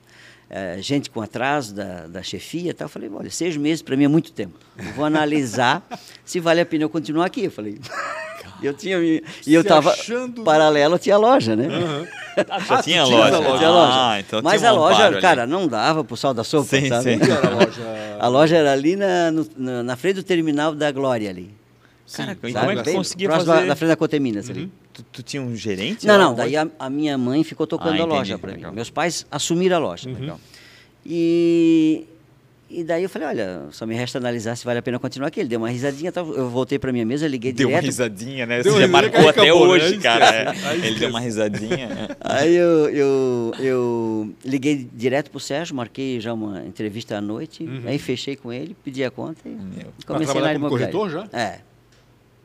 [0.50, 2.86] é, gente com atraso da, da chefia e tal.
[2.86, 4.58] Eu falei, olha, seis meses para mim é muito tempo.
[4.78, 5.86] Eu vou analisar
[6.26, 7.46] se vale a pena eu continuar aqui.
[7.46, 7.80] Eu falei,
[8.62, 11.68] e eu tinha, e eu estava, achando- paralelo, tinha loja, né?
[11.68, 12.08] Aham.
[12.50, 13.36] Ah, já tinha tinha loja.
[13.36, 13.58] a loja.
[13.58, 13.94] Tinha loja.
[14.12, 15.22] Ah, então Mas tinha a um loja, ali.
[15.22, 17.04] cara, não dava pro sal da sopa, Sim, sabe?
[17.04, 17.20] sim.
[17.26, 18.00] E era a loja.
[18.20, 21.54] A loja era ali na, no- na, na frente do terminal da Glória ali.
[22.12, 22.66] Cara, e Sabe?
[22.68, 23.68] como é que conseguia próximo fazer?
[23.68, 24.70] da frente da Coteminas ali.
[25.00, 26.06] Tu, tu tinha um gerente?
[26.06, 26.24] Não, lá?
[26.26, 28.64] não, daí a, a minha mãe ficou tocando Ah, a loja para mim.
[28.74, 30.10] Meus pais assumiram a loja.
[30.10, 30.40] Legal.
[31.06, 32.06] E,
[32.70, 35.40] e daí eu falei, olha, só me resta analisar se vale a pena continuar aqui.
[35.40, 37.82] Ele deu uma risadinha, eu voltei para minha mesa, liguei Deu direto.
[37.84, 38.62] uma risadinha, né?
[38.62, 39.72] Deu Você já marcou até acabou, né?
[39.74, 40.52] hoje, cara.
[40.54, 40.68] esquece.
[40.68, 41.90] Aí Ele deu uma risadinha.
[42.20, 47.98] Aí eu, eu, eu liguei direto pro Sérgio, marquei já uma entrevista à noite, aí
[47.98, 49.88] fechei com ele, pedi a conta e Meu.
[50.06, 50.92] comecei na imobiliária.
[50.94, 51.38] corretor já?
[51.40, 51.60] É,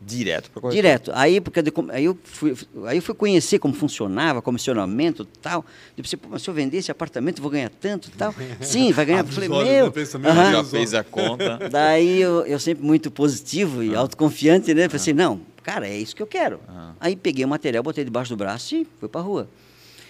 [0.07, 0.71] Direto corretor.
[0.73, 1.11] direto.
[1.15, 2.55] Aí, porque aí, eu fui,
[2.87, 5.65] aí eu fui conhecer como funcionava, comissionamento e tal.
[5.97, 8.35] Eu pensei, pô, mas se eu vender esse apartamento, eu vou ganhar tanto e tal.
[8.61, 9.25] Sim, vai ganhar.
[9.27, 9.93] Falei, olhos, meu...
[10.21, 10.53] meu aham.
[10.53, 11.59] Já fez a conta.
[11.73, 13.85] Daí eu, eu sempre muito positivo Ah.
[13.85, 14.89] e autoconfiante, né?
[14.89, 16.61] Pensei, não, cara, é isso que eu quero.
[16.69, 16.93] Ah.
[17.01, 19.49] Aí peguei o material, botei debaixo do braço e fui pra rua.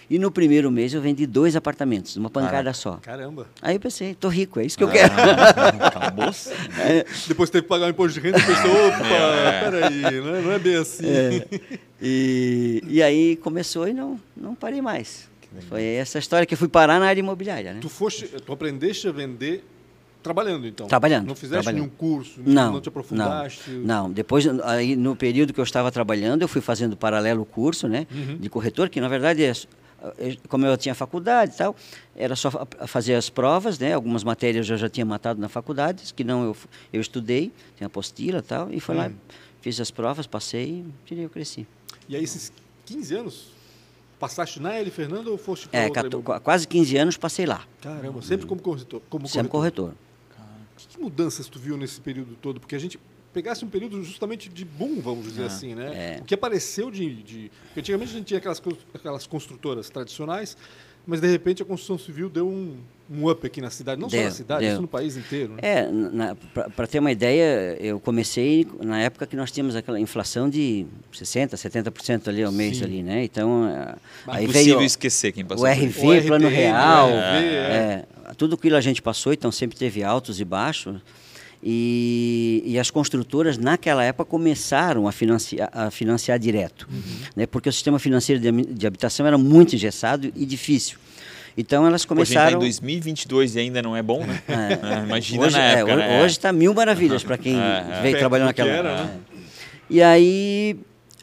[0.09, 2.73] E no primeiro mês eu vendi dois apartamentos, uma pancada Caraca.
[2.73, 2.97] só.
[3.01, 3.47] Caramba.
[3.61, 4.87] Aí eu pensei, tô rico, é isso que Ah.
[4.87, 5.13] eu quero.
[5.85, 6.25] Acabou.
[7.27, 9.61] Depois teve que pagar o imposto de renda e pensou, opa, É.
[9.63, 11.05] peraí, não é, não é bem assim.
[12.01, 15.27] E, e aí começou e não, não parei mais.
[15.69, 17.79] Foi essa história que eu fui parar na área imobiliária, né?
[17.81, 19.63] Tu, foste, tu aprendeste a vender
[20.21, 20.85] trabalhando, então?
[20.87, 21.81] Trabalhando, Não fizeste trabalhando.
[21.83, 22.41] nenhum curso?
[22.45, 23.69] Não, Não te aprofundaste?
[23.69, 24.11] Não, não.
[24.11, 28.05] Depois, aí, no período que eu estava trabalhando, eu fui fazendo paralelo curso, né,
[28.39, 29.53] de corretor, que na verdade, é, é,
[30.49, 31.75] como eu tinha faculdade e tal,
[32.15, 36.13] era só fa- fazer as provas, né, algumas matérias eu já tinha matado na faculdade,
[36.13, 36.57] que não eu,
[36.93, 39.11] eu estudei, tinha apostila e tal, e fui lá,
[39.61, 41.65] fiz as provas, passei, tirei, eu cresci.
[42.07, 42.51] E aí, esses
[42.85, 43.47] 15 anos,
[44.19, 44.89] passaste na L.
[44.91, 49.01] Fernando ou foste para É, cato- quase 15 anos passei lá, Caramba, sempre como corretor.
[49.09, 49.85] Como sempre corretor.
[49.85, 50.05] corretor.
[50.89, 52.59] Que mudanças tu viu nesse período todo?
[52.59, 52.99] Porque a gente
[53.35, 56.15] pegasse um período justamente de boom, vamos dizer assim, né?
[56.15, 56.21] é.
[56.21, 57.51] O que apareceu de, de...
[57.75, 58.61] Antigamente a gente tinha aquelas,
[58.93, 60.55] aquelas construtoras tradicionais,
[61.05, 62.77] mas de repente a construção civil deu um,
[63.11, 63.99] um up aqui na cidade.
[63.99, 64.71] Não só Deu, na cidade, deu.
[64.71, 65.53] isso no país inteiro.
[65.53, 65.59] Né?
[65.61, 65.89] É,
[66.77, 71.55] para ter uma ideia, eu comecei na época que nós tínhamos aquela inflação de 60%,
[71.55, 72.85] 70% ali ao mês, Sim.
[72.85, 73.25] ali, né?
[73.25, 73.95] Então, eh,
[74.27, 76.19] aí Impossível veio esquecer quem passou o RV.
[76.19, 78.05] O Plano RTM, Real, RV, é,
[78.37, 81.01] tudo aquilo a gente passou, então sempre teve altos e baixos.
[81.67, 87.01] E, e as construtoras, naquela época, começaram a financiar, a financiar direto, Uhum.
[87.35, 87.45] né?
[87.47, 90.99] porque o sistema financeiro de, de habitação era muito engessado e difícil.
[91.57, 92.57] Então, elas Pô, a gente tá começaram...
[92.57, 94.41] em 2022 e ainda não é bom, né?
[94.47, 94.53] É.
[95.01, 96.21] É, Imagina hoje, na é, época, ho- né?
[96.23, 98.01] hoje está mil maravilhas para quem É, é.
[98.03, 99.03] veio trabalhando do que naquela era, é.
[99.05, 99.09] né?
[99.89, 100.77] E aí,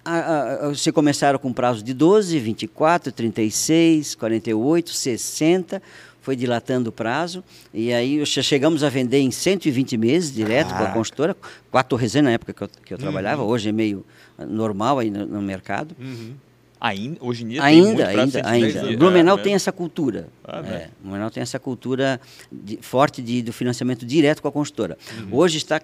[0.04, 5.82] a, a, você começaram com prazo de 12, 24, 36, 48, 60,
[6.22, 10.92] foi dilatando o prazo, e aí chegamos a vender em 120 meses, direto com a
[10.92, 11.36] construtora,
[11.70, 11.84] com a
[12.22, 14.06] na época que eu, que eu trabalhava, hoje é meio
[14.38, 15.94] ah, normal aí no, no mercado.
[16.00, 16.34] Uhum.
[16.80, 18.88] Ainda, hoje em dia tem muito Ainda, ainda, de 110 ainda.
[18.88, 18.98] dias.
[18.98, 19.56] Blumenau É, tem é.
[19.56, 20.28] essa cultura.
[20.44, 20.90] Ah, é, né?
[21.00, 24.98] Blumenau tem essa cultura de- forte de, do financiamento direto com a construtora.
[25.20, 25.28] Uhum.
[25.38, 25.80] Hoje está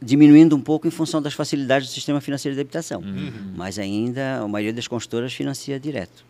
[0.00, 3.00] diminuindo um pouco em função das facilidades do sistema financeiro de habitação.
[3.00, 3.52] Uhum.
[3.56, 6.24] Mas ainda a maioria das construtoras financia direto.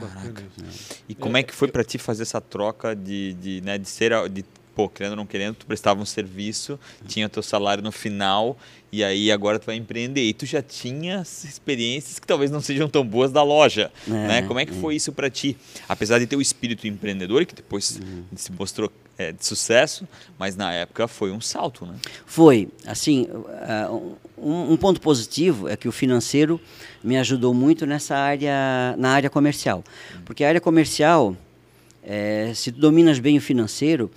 [0.00, 0.94] Bacana isso.
[1.08, 4.12] E como é que foi pra ti fazer essa troca de, de, né, de ser,
[4.12, 7.92] a- de, pô, querendo ou não querendo, tu prestava um serviço, tinha teu salário no
[7.92, 8.56] final,
[8.90, 10.22] e aí agora tu vai empreender.
[10.22, 14.10] E tu já tinha as experiências que talvez não sejam tão boas da loja, É,
[14.10, 14.42] né?
[14.42, 15.56] Como é que foi isso pra ti?
[15.88, 18.24] Apesar de ter o espírito empreendedor, que depois Uhum.
[18.36, 20.06] se mostrou é, de sucesso,
[20.38, 21.94] mas na época foi um salto, né?
[22.26, 23.28] Foi, assim,
[23.62, 23.90] ah,
[24.36, 26.60] um, um ponto positivo é que o financeiro
[27.02, 29.84] me ajudou muito nessa área, na área comercial.
[30.24, 31.36] Porque a área comercial,
[32.02, 34.10] eh, se tu dominas bem o financeiro,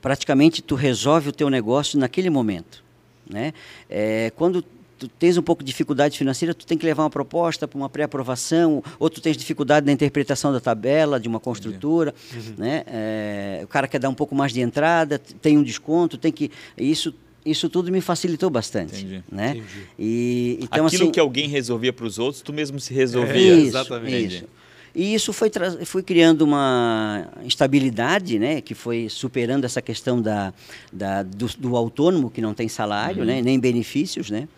[0.00, 2.84] praticamente tu resolve o teu negócio naquele momento,
[3.28, 3.54] né?
[3.88, 4.64] Eh, quando
[4.98, 7.88] tu tens um pouco de dificuldade financeira, tu tem que levar uma proposta para uma
[7.88, 12.14] pré-aprovação, ou tu tens dificuldade na interpretação da tabela de uma construtora,
[12.56, 12.84] né?
[12.86, 16.50] Eh, o cara quer dar um pouco mais de entrada, tem um desconto, tem que
[16.78, 17.14] isso
[17.46, 19.22] isso tudo me facilitou bastante, Entendi.
[19.30, 19.50] né?
[19.50, 19.66] Entendi.
[19.98, 23.54] E então Aquilo assim, que alguém resolvia para os outros, tu mesmo se É, resolvia.
[23.56, 24.36] isso, exatamente.
[24.36, 24.44] isso.
[24.94, 25.50] E isso foi,
[25.84, 30.54] foi criando uma estabilidade, né, que foi superando essa questão da,
[30.92, 34.30] da- do, do autônomo, que não tem salário, né, nem benefícios.
[34.30, 34.48] Né?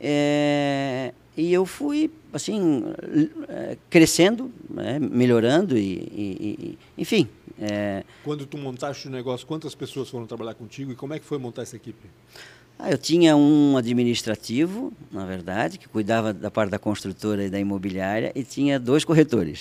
[0.00, 2.82] É, e eu fui, assim,
[3.90, 7.28] crescendo, né, melhorando e, e- e- enfim...
[7.58, 11.24] é, Quando tu montaste o negócio, quantas pessoas foram trabalhar contigo e como é que
[11.24, 12.06] foi montar essa equipe?
[12.78, 17.58] Ah, eu tinha um administrativo, na verdade, que cuidava da parte da construtora e da
[17.58, 19.60] imobiliária, e tinha dois corretores.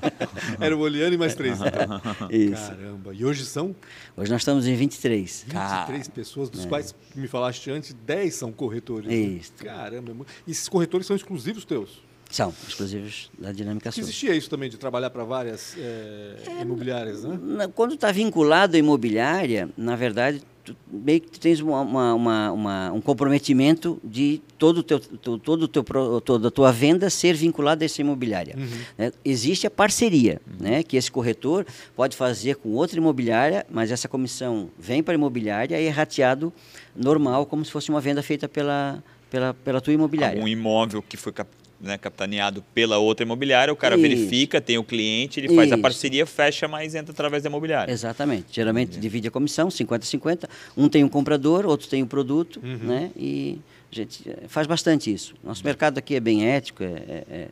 [0.60, 1.58] Era o Oliane e mais três.
[1.58, 2.00] então.
[2.30, 2.68] Isso.
[2.68, 3.14] Caramba.
[3.14, 3.74] E hoje são
[4.14, 5.46] Hoje nós estamos em 23.
[5.48, 9.08] 23 pessoas, dos quais me falaste antes, 10 são corretores.
[9.08, 9.14] né?
[9.14, 9.52] Isso.
[9.54, 10.12] Caramba.
[10.12, 10.14] é
[10.46, 12.02] E esses corretores são exclusivos teus?
[12.32, 14.02] São exclusivos da Dinâmica Sul.
[14.02, 17.68] Existia isso também de trabalhar para várias é, imobiliárias, né?
[17.74, 21.82] Quando está vinculado à imobiliária, na verdade, tu, meio que tu tens uma,
[22.14, 25.84] uma, uma, um comprometimento de todo o teu, todo o teu,
[26.24, 28.54] toda a tua venda ser vinculada a essa imobiliária.
[28.56, 28.80] Uhum.
[28.96, 29.12] Né?
[29.22, 30.68] Existe a parceria, uhum.
[30.68, 30.82] né?
[30.82, 35.78] que esse corretor pode fazer com outra imobiliária, mas essa comissão vem para a imobiliária
[35.78, 36.50] e é rateado
[36.96, 40.42] normal, como se fosse uma venda feita pela, pela, pela tua imobiliária.
[40.42, 41.48] Um imóvel que foi cap
[41.82, 44.02] né, capitaneado pela outra imobiliária, o cara Isso.
[44.02, 45.74] verifica, tem o cliente, ele faz Isso.
[45.74, 47.92] a parceria, fecha, mas entra através da imobiliária.
[47.92, 48.46] Exatamente.
[48.52, 50.48] Geralmente divide a comissão, 50-50.
[50.76, 52.78] Um tem um comprador, outro tem o um produto, uhum.
[52.78, 53.10] né?
[53.16, 53.58] E
[53.90, 55.34] a gente eh, faz bastante isso.
[55.42, 57.48] Nosso mercado aqui é bem ético, é, é, é,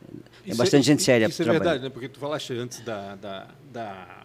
[0.47, 1.27] é bastante é, gente séria.
[1.27, 1.89] Isso é verdade, né?
[1.89, 4.23] Porque tu falaste antes da, da, da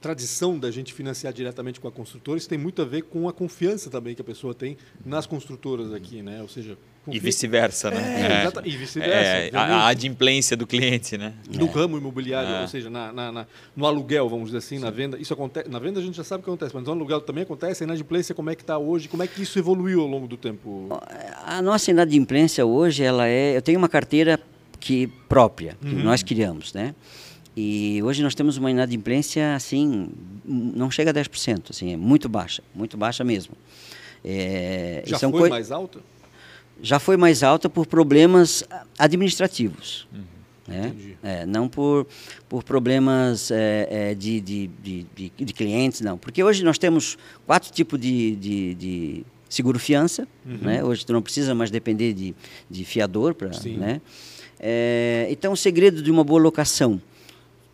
[0.00, 3.32] tradição da gente financiar diretamente com a construtora, isso tem muito a ver com a
[3.32, 6.42] confiança também que a pessoa tem nas construtoras aqui, né?
[6.42, 6.76] Ou seja,
[7.08, 7.98] e vice-versa, né?
[8.20, 8.68] É, é.
[8.68, 9.14] E vice-versa.
[9.14, 11.34] É, a, adimplência do cliente, né?
[11.52, 12.62] No ramo imobiliário, é.
[12.62, 14.82] ou seja, na, na, na, no aluguel, vamos dizer assim, Sim.
[14.82, 15.18] na venda.
[15.18, 15.68] Isso acontece.
[15.68, 17.84] Na venda a gente já sabe o que acontece, mas no aluguel também acontece.
[17.84, 19.08] A inadimplência, como é que está hoje?
[19.08, 20.88] Como é que isso evoluiu ao longo do tempo?
[21.44, 23.56] A nossa inadimplência hoje, ela é.
[23.56, 24.40] Eu tenho uma carteira
[24.80, 26.02] que própria, que uhum.
[26.02, 26.94] nós criamos, né?
[27.56, 30.10] E hoje nós temos uma inadimplência assim,
[30.44, 33.54] não chega a 10%, assim, é muito baixa, muito baixa mesmo.
[34.22, 36.00] É, Já foi mais alta?
[36.82, 38.64] Já foi mais alta por problemas
[38.98, 40.06] administrativos.
[40.12, 40.36] Uhum.
[40.68, 40.94] Né?
[41.22, 42.06] É, não por,
[42.48, 46.18] por problemas é, é, de, de, de, de, clientes, não.
[46.18, 50.26] Porque hoje nós temos quatro tipos de, de, de seguro-fiança.
[50.44, 50.58] Uhum.
[50.62, 50.84] Né?
[50.84, 52.34] Hoje tu não precisa mais depender de,
[52.68, 53.34] de fiador.
[53.34, 54.00] Pra, né?
[54.58, 57.00] É, então, o segredo de uma boa locação,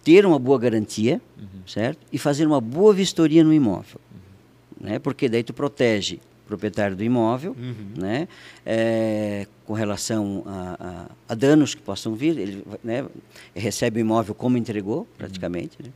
[0.05, 1.67] ter uma boa garantia, uhum.
[1.67, 1.99] certo?
[2.13, 4.01] E fazer uma boa vistoria no imóvel.
[4.11, 4.89] Uhum.
[4.89, 4.99] Né?
[4.99, 6.21] Porque daí tu protege
[6.53, 7.95] proprietário do imóvel, uhum.
[7.97, 8.29] né?
[8.67, 13.07] É, com relação a, a, a, danos que possam vir, ele né,
[13.55, 15.79] recebe o imóvel como entregou, praticamente.
[15.81, 15.87] Uhum.
[15.87, 15.93] Né?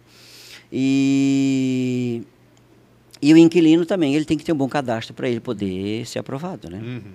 [0.73, 2.23] E,
[3.21, 6.21] e o inquilino também, ele tem que ter um bom cadastro para ele poder ser
[6.21, 6.79] aprovado, né?
[6.79, 7.13] Uhum.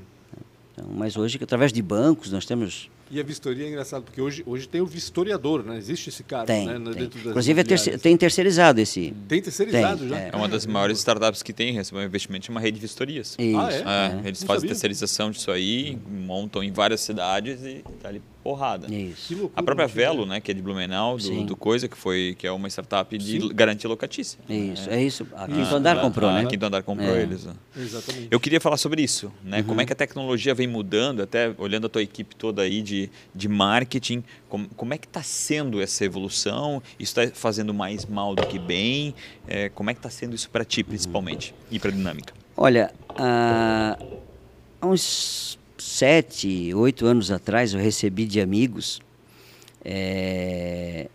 [0.72, 4.44] Então, mas hoje, através de bancos, nós temos e a vistoria é engraçado, porque hoje,
[4.46, 5.78] hoje tem o vistoriador, né?
[5.78, 6.74] Existe esse cara, tem, né?
[6.74, 6.94] Tem.
[6.94, 9.14] Dentro das Inclusive, é tem terceirizado esse.
[9.28, 10.18] Tem terceirizado tem, já?
[10.18, 10.30] É.
[10.34, 10.36] é.
[10.36, 13.36] uma das maiores startups que tem, recebeu um investimento em uma rede de vistorias.
[13.38, 13.60] Isso.
[13.86, 14.26] Ah, é?
[14.26, 14.28] é.
[14.28, 14.70] Eles Não fazem sabia.
[14.70, 18.94] terceirização disso aí, montam em várias cidades e tá ali porrada.
[18.94, 19.34] Isso.
[19.34, 22.48] Loucura, a própria Velo, né, que é de Blumenau, do, do, Coisa, que foi que
[22.48, 23.50] é uma startup de Sim.
[23.54, 24.40] garantia locatícia.
[24.50, 25.28] Isso, é, é isso.
[25.36, 26.42] A Quinto Andar ah, comprou, né?
[26.42, 27.22] A Quinto Andar comprou é.
[27.22, 27.46] eles.
[27.46, 27.54] Né?
[27.78, 28.28] Exatamente.
[28.32, 29.60] Eu queria falar sobre isso, né?
[29.60, 29.64] Uhum.
[29.64, 33.10] Como é que a tecnologia vem mudando, até olhando a tua equipe toda aí de,
[33.34, 36.82] de marketing, como, como é que está sendo essa evolução?
[37.00, 39.14] Isso está fazendo mais mal do que bem?
[39.48, 42.34] É, como é que está sendo isso para ti, principalmente, e para a Dinâmica?
[42.58, 43.98] Olha, há
[44.84, 49.02] uns sete, oito anos atrás, eu recebi de amigos
[49.84, 51.08] é,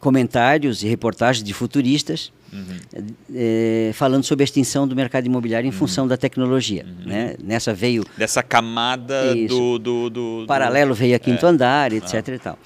[0.00, 3.04] comentários e reportagens de futuristas uhum.
[3.34, 5.78] é, falando sobre a extinção do mercado imobiliário em uhum.
[5.78, 6.84] função da tecnologia.
[6.84, 7.08] Uhum.
[7.08, 7.36] Né?
[7.42, 8.04] Nessa veio...
[8.16, 11.48] Dessa camada do, do, do, Paralelo veio a quinto é.
[11.48, 12.14] andar, etc.
[12.14, 12.34] Ah.
[12.34, 12.58] E tal.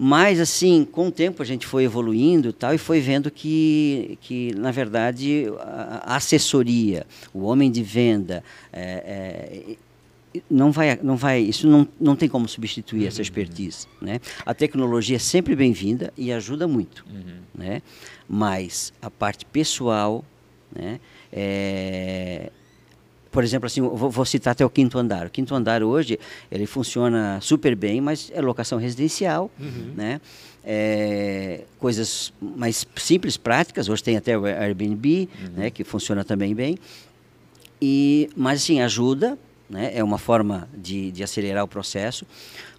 [0.00, 4.54] Mas, assim, com o tempo a gente foi evoluindo tal, e foi vendo que, que
[4.56, 5.46] na verdade,
[6.02, 8.82] a assessoria, o homem de venda, é,
[9.70, 9.76] é,
[10.50, 13.08] não vai, não vai, isso não, não tem como substituir uhum.
[13.08, 14.20] essa expertise, né?
[14.44, 17.38] A tecnologia é sempre bem-vinda e ajuda muito, uhum.
[17.54, 17.82] né?
[18.28, 20.24] Mas a parte pessoal,
[20.74, 21.00] né?
[21.32, 22.50] É,
[23.30, 25.26] por exemplo, assim, vou, vou, citar até o quinto andar.
[25.26, 26.18] O quinto andar hoje
[26.50, 29.92] ele funciona super bem, mas é locação residencial, uhum.
[29.96, 30.20] né?
[30.64, 33.88] É, coisas mais simples, práticas.
[33.88, 35.48] Hoje tem até o Airbnb, uhum.
[35.56, 35.70] né?
[35.70, 36.78] Que funciona também bem.
[37.80, 39.92] E, mas assim ajuda né?
[39.94, 42.26] é uma forma de, de acelerar o processo,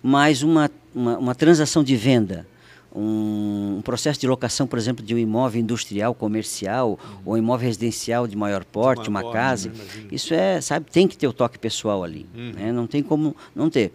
[0.02, 2.48] mas uma, uma, uma transação de venda,
[2.94, 7.18] um, um, processo de locação, por exemplo, de um imóvel industrial, comercial, uhum.
[7.26, 10.08] ou um imóvel residencial de maior porte, de uma casa, né?
[10.12, 12.54] isso é, sabe, tem que ter o toque pessoal ali, uhum.
[12.54, 12.72] né?
[12.72, 13.92] não tem como não ter.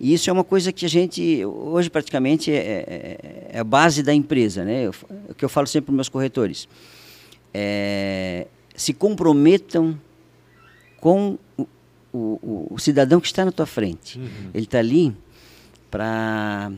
[0.00, 4.02] E isso é uma coisa que a gente, hoje praticamente, é, é, é a base
[4.02, 4.88] da empresa, né?
[5.28, 6.68] o que eu falo sempre para os meus corretores.
[7.52, 9.98] É, se comprometam
[11.00, 11.36] com
[12.12, 14.18] o, o, o, cidadão que está na tua frente.
[14.18, 14.50] Uhum.
[14.54, 15.14] Ele está ali
[15.90, 16.72] para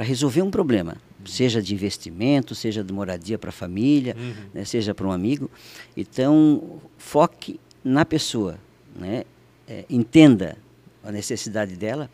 [0.00, 1.26] resolver um problema, uhum.
[1.26, 4.34] seja de investimento, seja de moradia para a família, uhum.
[4.54, 5.50] né, seja para um amigo.
[5.96, 8.58] Então, foque na pessoa,
[8.94, 9.24] né?
[9.70, 10.56] É, entenda
[11.04, 12.10] a necessidade dela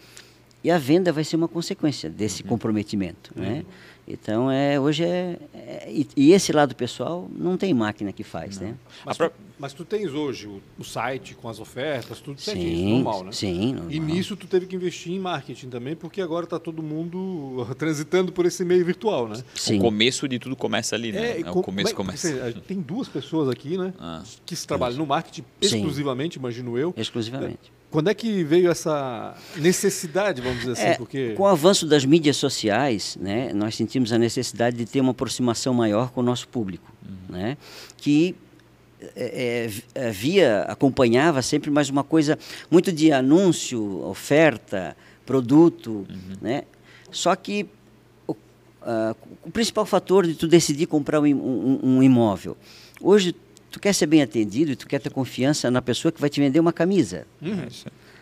[0.65, 2.49] E a venda vai ser uma consequência desse uhum.
[2.49, 3.31] comprometimento.
[3.37, 3.47] Né?
[3.47, 3.55] Uhum.
[3.57, 3.65] Né?
[4.07, 5.39] Então, é, hoje é.
[5.55, 8.75] é e, e, esse lado pessoal não tem máquina que faz, né?
[9.05, 13.25] Mas, tu, mas tu tens hoje o, o, site com as ofertas, tudo sim, normal,
[13.25, 13.33] né?
[13.33, 13.91] Sim, normal.
[13.91, 18.31] E nisso tu teve que investir em marketing também, porque agora está todo mundo transitando
[18.31, 19.43] por esse meio virtual, né?
[19.55, 19.79] Sim.
[19.79, 21.39] O começo de tudo começa ali, né?
[21.39, 22.29] É, é o começo é, começa.
[22.29, 23.95] Seja, tem duas pessoas aqui, né?
[23.99, 24.23] Ah.
[24.45, 26.41] Que se trabalham no marketing exclusivamente, sim.
[26.41, 26.93] imagino eu.
[26.95, 27.73] Exclusivamente.
[27.95, 30.83] Quando é que veio essa necessidade, vamos dizer assim?
[30.83, 31.35] É, porque...
[31.35, 35.73] Com o avanço das mídias sociais, né, nós sentimos a necessidade de ter uma aproximação
[35.73, 37.37] maior com o nosso público, uhum.
[37.37, 37.57] né,
[37.97, 38.35] que
[39.15, 42.37] é, é, é, via, acompanhava sempre mais uma coisa
[42.69, 46.37] muito de anúncio, oferta, produto, uhum.
[46.43, 46.65] né?
[47.13, 47.69] Só que
[48.27, 52.57] o, uh, o, principal fator de tu decidir comprar um, um, um imóvel,
[53.01, 53.37] hoje
[53.75, 56.41] tu quer ser bem atendido e tu quer ter confiança na pessoa que vai te
[56.41, 57.27] vender uma camisa.
[57.43, 57.67] Uhum.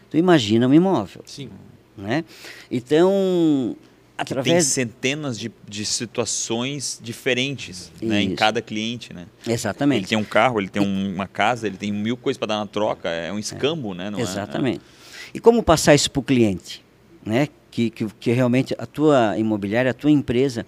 [0.08, 1.22] Tu imagina um imóvel.
[1.26, 1.50] Sim.
[1.94, 2.24] Né?
[2.70, 3.76] Então,
[4.16, 4.46] através...
[4.46, 9.12] tem centenas de, de situações diferentes né, em cada cliente.
[9.12, 9.26] Né?
[9.46, 9.98] Exatamente.
[9.98, 12.66] Ele tem um carro, ele tem uma casa, ele tem mil coisas para dar na
[12.66, 13.96] troca, é um escambo, é.
[13.96, 14.10] né?
[14.10, 14.22] Não é?
[14.22, 14.78] Exatamente.
[14.78, 15.36] É?
[15.36, 16.82] E como passar isso para o cliente?
[17.22, 17.46] Né?
[17.70, 20.64] Que, que, que realmente a tua imobiliária, a tua empresa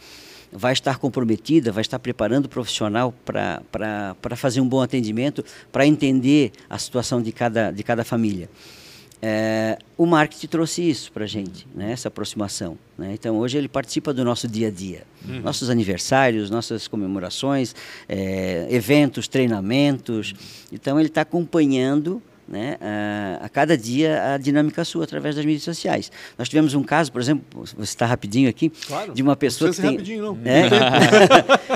[0.55, 6.53] vai estar comprometida, vai estar preparando o profissional para fazer um bom atendimento, para entender
[6.71, 8.49] a situação de cada, de cada família.
[9.27, 12.77] É, o marketing trouxe isso para a gente, né, essa aproximação.
[12.97, 13.15] Né?
[13.15, 15.05] Então, hoje ele participa do nosso dia a dia.
[15.27, 15.41] Uhum.
[15.41, 17.75] Nossos aniversários, nossas comemorações,
[18.07, 20.35] é, eventos, treinamentos.
[20.71, 25.63] Então, ele está acompanhando né, a, a, cada dia a dinâmica sua através das mídias
[25.63, 26.11] sociais.
[26.39, 29.81] Nós tivemos um caso, por exemplo, você está rapidinho aqui, claro, de uma pessoa que
[29.81, 29.99] tem,
[30.45, 30.69] é,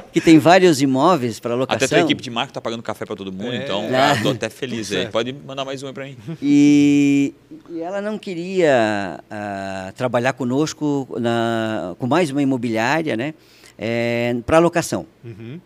[0.12, 1.86] que tem vários imóveis para locação.
[1.86, 3.64] Até a equipe de marketing está pagando café para todo mundo, é.
[3.64, 4.92] então estou até feliz.
[4.92, 5.06] Aí.
[5.08, 6.16] Pode mandar mais um para mim.
[6.42, 7.34] E,
[7.70, 13.34] e, ela não queria uh, trabalhar conosco na, com mais uma imobiliária, né,
[13.78, 15.06] é, para locação.
[15.24, 15.60] Uhum.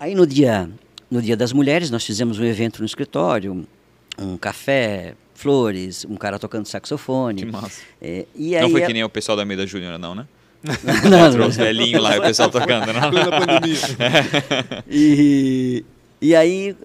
[0.00, 0.70] Aí no dia
[1.10, 3.66] no Dia das Mulheres, nós fizemos um evento no escritório,
[4.18, 7.44] um café, flores, um cara tocando saxofone.
[7.44, 7.82] Que massa.
[8.02, 10.26] É, e aí não foi que nem o pessoal da Meida Júnior, não, né?
[11.08, 11.46] não, não.
[11.46, 13.10] Os velhinhos lá, o pessoal tocando, não?
[13.10, 13.78] pandemia.
[14.90, 15.84] e,
[16.20, 16.76] e aí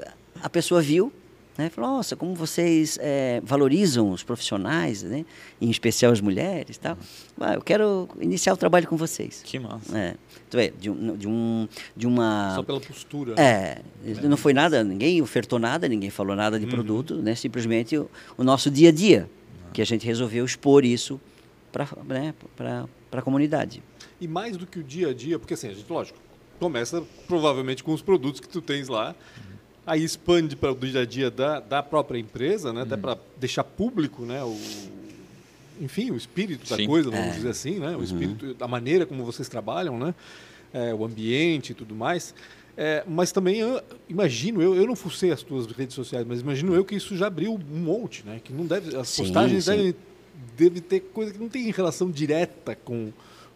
[0.41, 1.12] a pessoa viu
[1.58, 1.70] né?
[1.70, 5.26] Falou, nossa, como vocês é, valorizam os profissionais, né?
[5.62, 6.78] em especial as mulheres.
[6.78, 6.98] Tal.
[7.39, 9.42] Ah, eu quero iniciar o trabalho com vocês.
[9.44, 9.98] Que massa.
[9.98, 10.16] É.
[10.48, 12.56] Então, é, de, um, de, um, de uma...
[12.56, 13.36] Só pela postura.
[13.38, 16.72] É, é, não foi nada, ninguém ofertou nada, ninguém falou nada de uhum.
[16.72, 17.36] produto, né?
[17.36, 19.30] simplesmente o, o, nosso dia a dia,
[19.72, 21.20] que a gente resolveu expor isso
[21.72, 22.34] para né?
[23.12, 23.84] a comunidade.
[24.20, 26.18] E mais do que o dia a dia, porque assim, a gente, lógico,
[26.60, 29.53] começa provavelmente com os produtos que tu tens lá, uhum
[29.86, 32.82] aí expande para o dia a dia da, da própria empresa, né?
[32.82, 33.02] até uhum.
[33.02, 34.43] para deixar público né?
[34.43, 34.58] o,
[35.82, 36.88] enfim, o espírito da Sim.
[36.88, 37.32] coisa, vamos é.
[37.32, 37.91] dizer assim, né?
[37.91, 38.04] o uhum.
[38.04, 40.13] espírito, da maneira como vocês trabalham, né?
[40.74, 42.34] É, o ambiente e tudo mais.
[42.76, 46.74] É, mas também eu, imagino eu, eu não fucei as tuas redes sociais, mas imagino
[46.74, 48.41] eu que isso já abriu um monte, né?
[48.43, 49.72] Que não deve, as sim, postagens sim.
[49.72, 49.96] devem
[50.58, 53.12] deve ter coisa que não tem relação direta com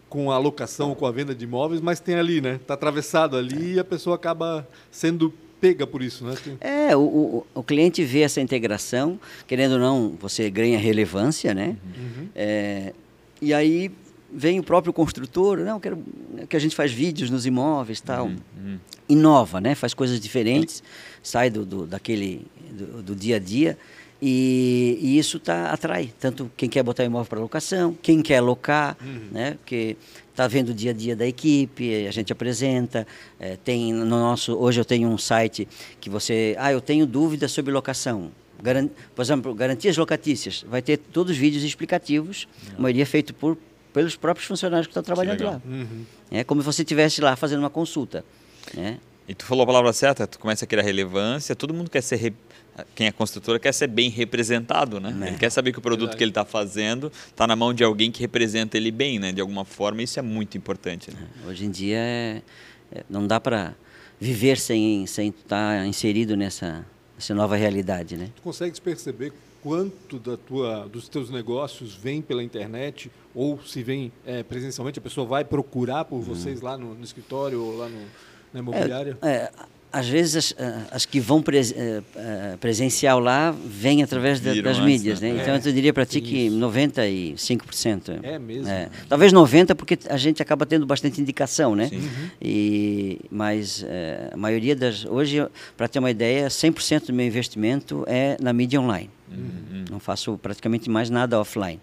[0.10, 2.56] com a alocação, com a venda de imóveis, mas tem ali, né?
[2.56, 3.76] Está atravessado ali é.
[3.76, 6.36] e a pessoa acaba sendo pega por isso, né?
[6.62, 11.76] É, o, o, o, cliente vê essa integração, querendo ou não, você ganha relevância, né?
[11.98, 12.28] Uhum.
[12.36, 12.94] É,
[13.42, 13.92] e aí
[14.32, 16.04] vem o próprio construtor, não, quero
[16.50, 18.38] que a gente faz vídeos nos imóveis, tal, uhum.
[18.58, 18.80] uhum.
[19.08, 19.76] inova, né?
[19.76, 20.84] Faz coisas diferentes,
[21.24, 23.78] sai do, do daquele do, do dia a dia.
[24.20, 28.98] E, e, isso tá, atrai tanto quem quer botar imóvel para locação, quem quer locar,
[29.00, 29.28] uhum.
[29.32, 29.52] né?
[29.60, 29.96] Porque
[30.38, 33.08] está vendo o dia a dia da equipe, a gente apresenta.
[33.40, 35.68] É, tem no nosso, hoje eu tenho um site
[36.00, 38.32] que você, ah, eu tenho dúvidas sobre locação.
[38.62, 42.48] Garan, por exemplo, garantias locatícias, vai ter todos os vídeos explicativos,
[42.78, 43.58] a maioria feito por
[43.94, 45.60] pelos próprios funcionários que estão trabalhando lá.
[45.66, 46.06] Uhum.
[46.30, 48.24] É como se você estivesse lá fazendo uma consulta.
[48.76, 49.00] Né?
[49.28, 52.16] E tu falou a palavra certa, tu começa a criar relevância, todo mundo quer ser
[52.96, 55.16] quem é construtora quer ser bem representado, né?
[55.22, 55.28] É.
[55.30, 56.18] Ele quer saber que o produto Verdade.
[56.18, 59.32] que ele está fazendo está na mão de alguém que representa ele bem, né?
[59.32, 61.12] De alguma forma, isso é muito importante.
[61.12, 61.28] Né?
[61.44, 62.42] É, hoje em dia é,
[62.92, 63.76] é, não dá para
[64.20, 66.86] viver sem sem estar tá inserido nessa,
[67.16, 68.30] nessa nova realidade, né?
[68.36, 74.12] Tu consegues perceber quanto da tua, dos teus negócios vem pela internet ou se vem
[74.26, 75.00] é, presencialmente?
[75.00, 76.22] A pessoa vai procurar por hum.
[76.22, 78.02] vocês lá no, no, escritório ou lá no,
[78.54, 79.18] na imobiliária?
[79.22, 79.52] É,
[79.98, 84.54] às vezes as, ah, as que vão pres, uh, uh, presencial lá vêm através da,
[84.62, 85.30] das mídias, né?
[85.30, 88.20] Então é, eu diria para ti que 95%.
[88.22, 88.70] É mesmo.
[88.70, 88.90] É.
[89.10, 91.88] Talvez 90 porque a gente acaba tendo bastante indicação, né?
[91.88, 91.98] Sim.
[91.98, 92.30] Uhum.
[92.40, 93.86] E mas uh,
[94.34, 95.46] a maioria das hoje,
[95.76, 99.10] para ter uma ideia, 100% do meu investimento é na mídia online.
[99.32, 99.86] Uhum.
[99.90, 101.80] Não faço praticamente mais nada offline.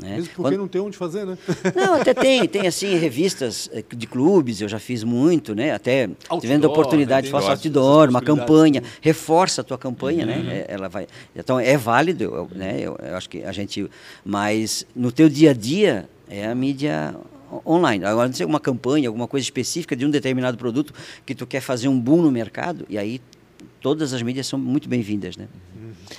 [0.00, 0.16] Né?
[0.16, 0.58] Mesmo porque Quando...
[0.58, 1.36] não tem onde fazer, né?
[1.74, 5.72] Não, até tem, tem assim revistas eh, de clubes, eu já fiz muito, né?
[5.72, 7.32] Até outdoor, tivendo a oportunidade, né?
[7.32, 10.36] faço outdoor, uma campanha, reforça a tua campanha, né?
[10.36, 10.44] uhum.
[10.44, 10.64] né?
[10.68, 12.76] Ela vai, então é válido, eu, né?
[12.80, 13.88] Eu, eu, acho que a gente,
[14.24, 17.14] mas no teu dia a dia é a mídia
[17.66, 18.04] online.
[18.04, 20.94] Agora, não sei uma campanha, alguma coisa específica de um determinado produto
[21.26, 23.20] que tu quer fazer um boom no mercado e aí
[23.80, 25.48] todas as mídias são muito bem-vindas, né?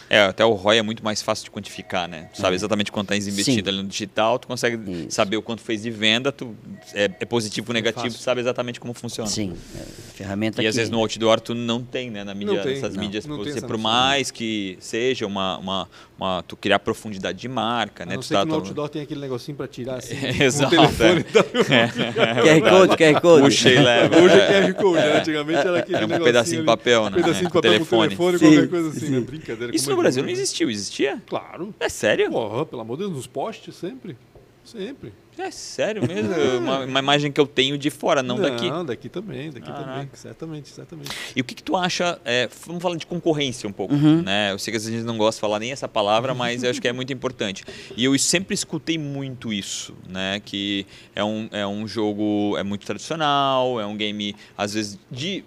[0.09, 2.29] É, até o ROI é muito mais fácil de quantificar, né?
[2.33, 2.55] Tu sabe é.
[2.55, 3.75] exatamente quanto tens investido Sim.
[3.75, 5.11] ali no digital, tu consegue Isso.
[5.11, 6.55] saber o quanto fez de venda, tu
[6.93, 9.29] é, é positivo ou negativo, tu sabe exatamente como funciona.
[9.29, 9.83] Sim, é,
[10.13, 10.67] ferramenta E que...
[10.67, 12.23] às vezes no outdoor tu não tem, né?
[12.23, 15.89] Na mídia, nessas não, mídias, não você, por mais que seja uma, uma,
[16.21, 18.13] uma, tu criar profundidade de marca, né?
[18.13, 21.25] A não tu tá no outdoor tem aquele negocinho para tirar assim, é, Exato, telefone,
[21.69, 22.61] é.
[22.61, 23.43] QR Code, QR Code.
[23.45, 24.21] Puxa e leva.
[24.21, 25.17] Hoje é QR Code, né?
[25.17, 27.17] antigamente era aquele Era um pedacinho de papel, né?
[27.17, 28.15] Um pedacinho de papel telefone.
[28.15, 29.19] com telefone, qualquer coisa assim, né?
[29.19, 29.75] Brincadeira.
[29.75, 31.21] Isso no Brasil não existiu, existia?
[31.25, 31.73] Claro.
[31.79, 32.29] É sério?
[32.29, 34.15] Porra, pelo amor de Deus, nos postes sempre.
[34.63, 35.11] Sempre.
[35.37, 36.33] É sério mesmo?
[36.59, 38.69] uma, uma, imagem que eu tenho de fora, não, não daqui.
[38.69, 39.73] Não, daqui também, daqui ah.
[39.73, 40.09] também.
[40.13, 41.11] Certamente, certamente.
[41.35, 42.19] E o que, que tu acha?
[42.25, 43.93] É, vamos falar de concorrência um pouco.
[43.93, 44.21] Uhum.
[44.21, 44.51] Né?
[44.51, 46.63] Eu sei que às vezes a gente não gosta de falar nem essa palavra, mas
[46.63, 47.63] eu acho que é muito importante.
[47.95, 50.41] E eu sempre escutei muito isso, né?
[50.43, 55.43] Que é um, é um jogo é muito tradicional, é um game, às vezes, de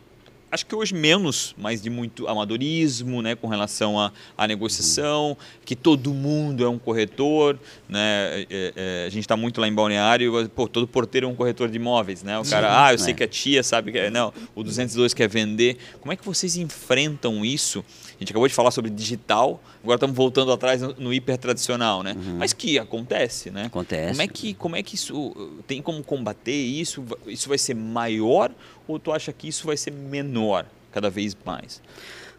[0.54, 5.74] acho que hoje menos, mas de muito amadorismo, né, com relação à, à negociação, que
[5.74, 9.74] todo mundo é um corretor, né, é, é, é a gente está muito lá em
[9.74, 13.12] Balneário, pô, todo porteiro é um corretor de imóveis, né, o cara, ah, eu sei
[13.12, 13.16] é.
[13.16, 16.56] que a tia sabe que é, não, o 202 quer vender, como é que vocês
[16.56, 17.84] enfrentam isso?
[18.16, 22.02] A gente acabou de falar sobre digital, agora estamos voltando atrás no, no hiper tradicional,
[22.02, 22.36] né, uhum.
[22.38, 23.66] mas que acontece, né?
[23.66, 24.10] Acontece.
[24.10, 27.04] Como é que, como é que isso, tem como combater isso?
[27.26, 28.50] Isso vai ser maior
[28.86, 31.82] ou tu acha que isso vai ser menor cada vez mais?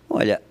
[0.09, 0.41] Olha,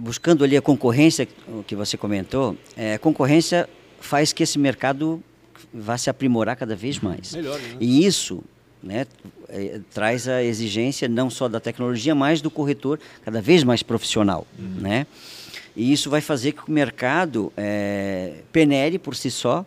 [0.00, 1.28] buscando ali a concorrência
[1.66, 3.68] que você comentou, é, a concorrência
[4.00, 5.22] faz que esse mercado
[5.72, 7.34] vá se aprimorar cada vez mais.
[7.34, 7.76] Melhor, né?
[7.80, 8.42] E isso
[8.82, 9.06] né,
[9.48, 14.46] é, traz a exigência não só da tecnologia, mas do corretor cada vez mais profissional.
[14.58, 14.80] Uhum.
[14.80, 15.06] Né?
[15.74, 19.64] E isso vai fazer que o mercado é, penere por si só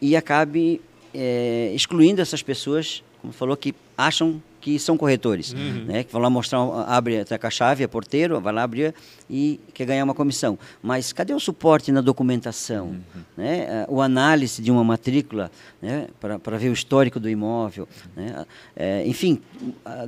[0.00, 0.80] e acabe
[1.12, 5.84] é, excluindo essas pessoas como falou, que acham que são corretores, uhum.
[5.86, 6.04] né?
[6.04, 8.94] Que vão lá mostrar, abre a chave, é porteiro, vai lá abrir
[9.30, 10.58] e quer ganhar uma comissão.
[10.82, 13.22] Mas cadê o suporte na documentação, uhum.
[13.36, 13.86] né?
[13.88, 15.50] O análise de uma matrícula,
[15.80, 16.08] né?
[16.20, 18.44] Para ver o histórico do imóvel, né?
[18.76, 19.40] É, enfim,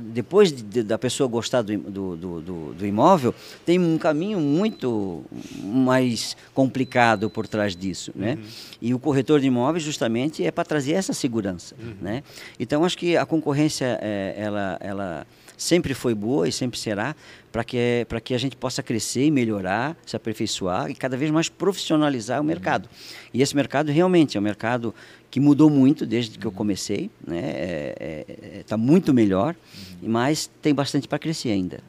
[0.01, 3.33] depois de, da pessoa gostar do, do, do, do, imóvel,
[3.65, 5.23] tem um caminho muito
[5.63, 8.33] mais complicado por trás disso, né?
[8.33, 8.49] Uhum.
[8.81, 11.93] E o corretor de imóveis justamente é para trazer essa segurança, uhum.
[12.01, 12.23] né?
[12.59, 15.27] Então acho que a concorrência é, ela, ela
[15.61, 17.15] sempre foi boa e sempre será
[17.51, 21.29] para que, para que a gente possa crescer e melhorar, se aperfeiçoar e cada vez
[21.29, 22.89] mais profissionalizar o mercado.
[23.31, 24.93] E esse mercado realmente é um mercado
[25.29, 27.39] que mudou muito desde que eu comecei, né?
[27.39, 29.55] Está é, é, é tá muito melhor,
[30.01, 31.79] mas tem bastante para crescer ainda.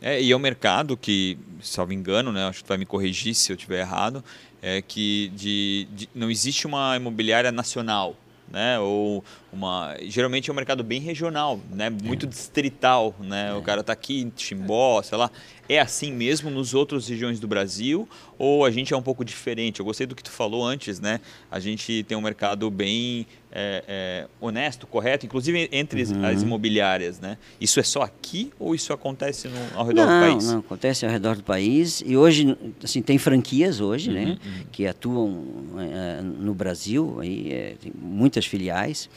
[0.00, 3.52] É, e é um mercado que, salvo engano, né, acho que vai me corrigir se
[3.52, 4.24] eu estiver errado,
[4.62, 8.16] é que de, de, não existe uma imobiliária nacional
[8.50, 8.78] né?
[8.80, 11.90] Ou uma, geralmente é um mercado bem regional, né?
[11.90, 12.28] Muito é.
[12.28, 13.50] distrital, né?
[13.50, 13.54] É.
[13.54, 15.30] O cara está aqui em Timbó, sei lá.
[15.68, 19.80] É assim mesmo nos outras regiões do Brasil ou a gente é um pouco diferente?
[19.80, 21.20] Eu gostei do que tu falou antes, né?
[21.50, 26.24] A gente tem um mercado bem é, é, honesto, correto, inclusive entre uhum.
[26.24, 27.36] as imobiliárias, né?
[27.60, 30.46] Isso é só aqui ou isso acontece no, ao redor não, do país?
[30.46, 34.22] Não, acontece ao redor do país e hoje, assim, tem franquias hoje, né?
[34.22, 34.38] uhum, né?
[34.44, 34.64] Uhum.
[34.72, 35.44] Que atuam
[35.78, 39.08] é, no Brasil, aí é, tem muitas filiais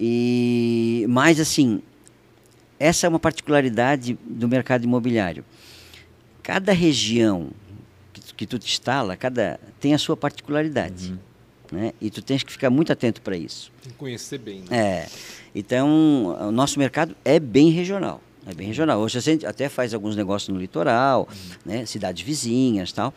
[0.00, 1.82] e mais assim,
[2.78, 5.44] essa é uma particularidade do mercado imobiliário
[6.50, 7.50] cada região
[8.12, 11.12] que tu, que tu te instala, cada tem a sua particularidade.
[11.12, 11.78] Uhum.
[11.78, 11.92] Né?
[12.00, 13.70] E tu tens que ficar muito atento para isso.
[13.80, 14.64] Tem que conhecer bem.
[14.68, 14.76] Né?
[14.76, 15.08] É.
[15.54, 18.20] Então, o nosso mercado é bem regional.
[18.46, 18.98] É bem regional.
[19.00, 21.28] Hoje a gente até faz alguns negócios no litoral,
[21.64, 21.84] né?
[21.84, 23.12] cidades vizinhas tal.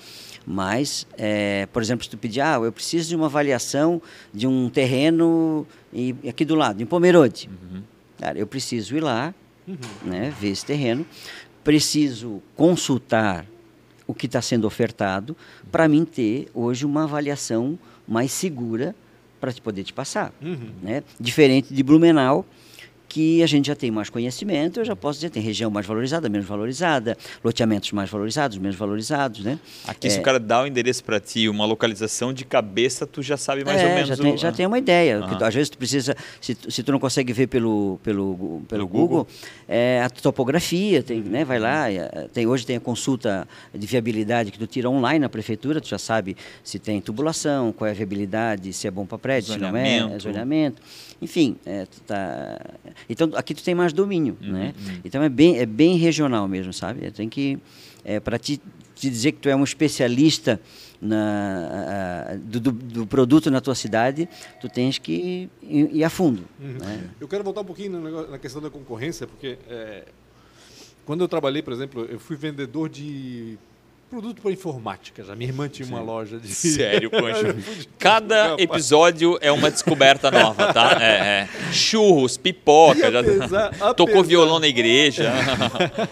[0.45, 4.01] Mas, é, por exemplo, se tu pedir, ah, eu preciso de uma avaliação
[4.34, 7.49] de um terreno e, aqui do lado, em Pomerode.
[7.49, 7.82] Uhum.
[8.19, 9.34] Cara, eu preciso ir lá,
[9.65, 9.78] uhum.
[10.03, 11.05] né, ver esse terreno,
[11.63, 13.45] preciso consultar
[14.05, 15.36] o que está sendo ofertado
[15.71, 18.93] para mim ter hoje uma avaliação mais segura
[19.39, 20.34] para te poder te passar.
[20.41, 20.71] Uhum.
[20.82, 21.03] Né?
[21.17, 22.45] Diferente de Blumenau,
[23.14, 26.28] que a gente já tem mais conhecimento, eu já posso dizer, tem região mais valorizada,
[26.30, 29.59] menos valorizada, loteamentos mais valorizados, menos valorizados, né?
[29.88, 30.20] Aqui, se É.
[30.20, 33.80] o cara dá o endereço para ti, uma localização de cabeça, tu já sabe mais
[33.80, 34.38] é, ou menos já tem, o...
[34.38, 35.20] já tem uma ideia.
[35.20, 35.38] Aham.
[35.38, 38.61] que às vezes tu precisa, se, tu- se tu não consegue ver pelo, pelo, pelo
[38.68, 39.07] Pelo Google.
[39.07, 39.28] Google,
[39.68, 44.49] é, a topografia, tem, né, vai lá, é, tem, hoje tem a consulta de viabilidade
[44.51, 47.93] que tu tira online na prefeitura, tu já sabe se tem tubulação, qual é a
[47.93, 50.82] viabilidade, se é bom para prédio, se não é, zoneamento.
[51.22, 52.59] Enfim, é, tu tá,
[53.09, 54.73] então aqui tu tem mais domínio, Uhum, né?
[55.03, 57.09] Então é bem, é bem regional mesmo, sabe?
[57.11, 57.57] Tem que,
[58.03, 58.59] é, para te,
[58.95, 60.59] te dizer que tu é um especialista
[61.01, 64.27] na, a- do, do- do produto na tua cidade,
[64.61, 66.43] tu tens que ir, ir a fundo.
[66.59, 67.09] né?
[67.19, 70.05] Eu quero voltar um pouquinho negócio- na questão da concorrência, porque é,
[71.05, 73.57] quando eu trabalhei, por exemplo, eu fui vendedor de
[74.14, 75.24] produto para informática.
[75.24, 76.47] Já minha irmã tinha uma loja de.
[76.47, 77.55] Sério, Pancho.
[77.97, 80.97] Cada episódio é uma descoberta nova, tá?
[81.01, 81.49] É, é.
[81.72, 85.32] Churros, pipoca, E já apesar- tocou apesar- violão na igreja.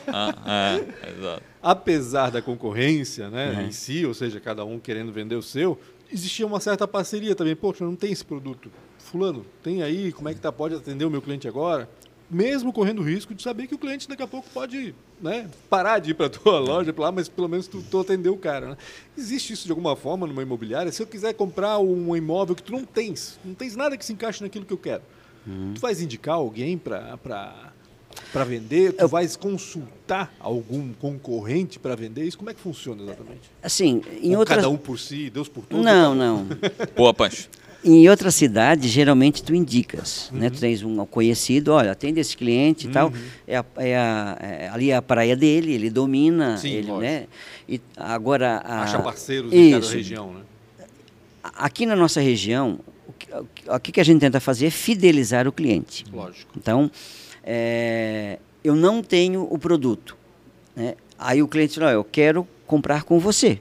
[0.08, 1.44] Ah, é, exato.
[1.62, 3.68] Apesar da concorrência, né, Uhum.
[3.68, 5.80] em si, ou seja, cada um querendo vender o seu,
[6.12, 7.56] existia uma certa parceria também.
[7.56, 8.72] Poxa, não tem esse produto.
[8.98, 10.52] Fulano, tem aí, como é que tá?
[10.52, 11.88] Pode atender o meu cliente agora?
[12.34, 16.00] Mesmo correndo o risco de saber que o cliente daqui a pouco pode né, parar
[16.00, 18.70] de ir para a tua loja, lá, mas pelo menos tu, tu atendeu o cara.
[18.70, 18.78] Né?
[19.18, 20.92] Existe isso de alguma forma numa imobiliária?
[20.94, 24.14] Se eu quiser comprar um imóvel que tu não tens, não tens nada que se
[24.14, 25.04] encaixe naquilo que eu quero,
[25.46, 25.74] Uhum.
[25.74, 27.18] tu vais indicar alguém para
[28.32, 28.94] para vender?
[28.94, 32.26] Tu vais consultar algum concorrente para vender?
[32.26, 33.50] Isso como é que funciona exatamente?
[33.62, 34.58] Assim, em Ou outras...
[34.58, 35.84] Cada um por si, Deus por todos?
[35.84, 36.48] Não, não.
[36.96, 37.50] Boa, Pancho.
[37.84, 40.52] Em outras cidades, geralmente tu indicas, né?
[40.52, 43.12] Tu tens um conhecido, olha, atende esse cliente e tal,
[43.48, 47.00] é, a- é a- é- ali é a praia dele, ele domina, Sim, ele, lógico.
[47.02, 47.26] né?
[47.68, 49.96] E agora a- Acha parceiros em cada Isso.
[49.96, 50.42] região, né?
[51.44, 55.52] Aqui na nossa região, o que, o que- a gente tenta fazer é fidelizar o
[55.52, 56.06] cliente.
[56.14, 56.52] Lógico.
[56.56, 56.90] Então,
[57.44, 60.16] é, eu não tenho o produto.
[60.76, 60.94] né?
[61.20, 63.60] Aí o cliente diz, "Não, eu quero comprar com você.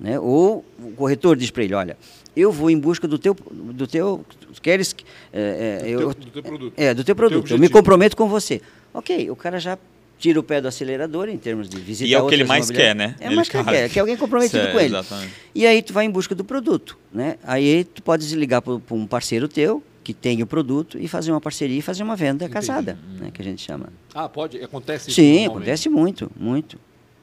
[0.00, 0.18] Né?
[0.18, 1.96] Ou o corretor diz para ele, olha,
[2.40, 4.24] eu vou em busca do teu, do teu
[4.62, 6.74] queres, que- é, é, Do eu, teu- do teu produto.
[6.76, 7.50] É, do teu produto.
[7.50, 8.60] eu me comprometo com você.
[8.94, 9.78] Ok, o cara já
[10.18, 12.70] tira o pé do acelerador em termos de visitar E é o que ele mais
[12.70, 13.14] quer, né?
[13.20, 14.88] É Ele mais que ele quer, que alguém comprometido Certo, com ele.
[14.94, 15.32] exatamente.
[15.54, 17.36] E aí tu vai em busca do produto, né?
[17.44, 21.40] Aí tu podes ligar para um parceiro teu que tem o produto e fazer uma
[21.40, 23.30] parceria e fazer uma venda casada, né?
[23.32, 23.90] Que a gente chama.
[24.14, 24.56] Ah, pode?
[24.62, 26.78] Acontece isso Sim, acontece muito, muito.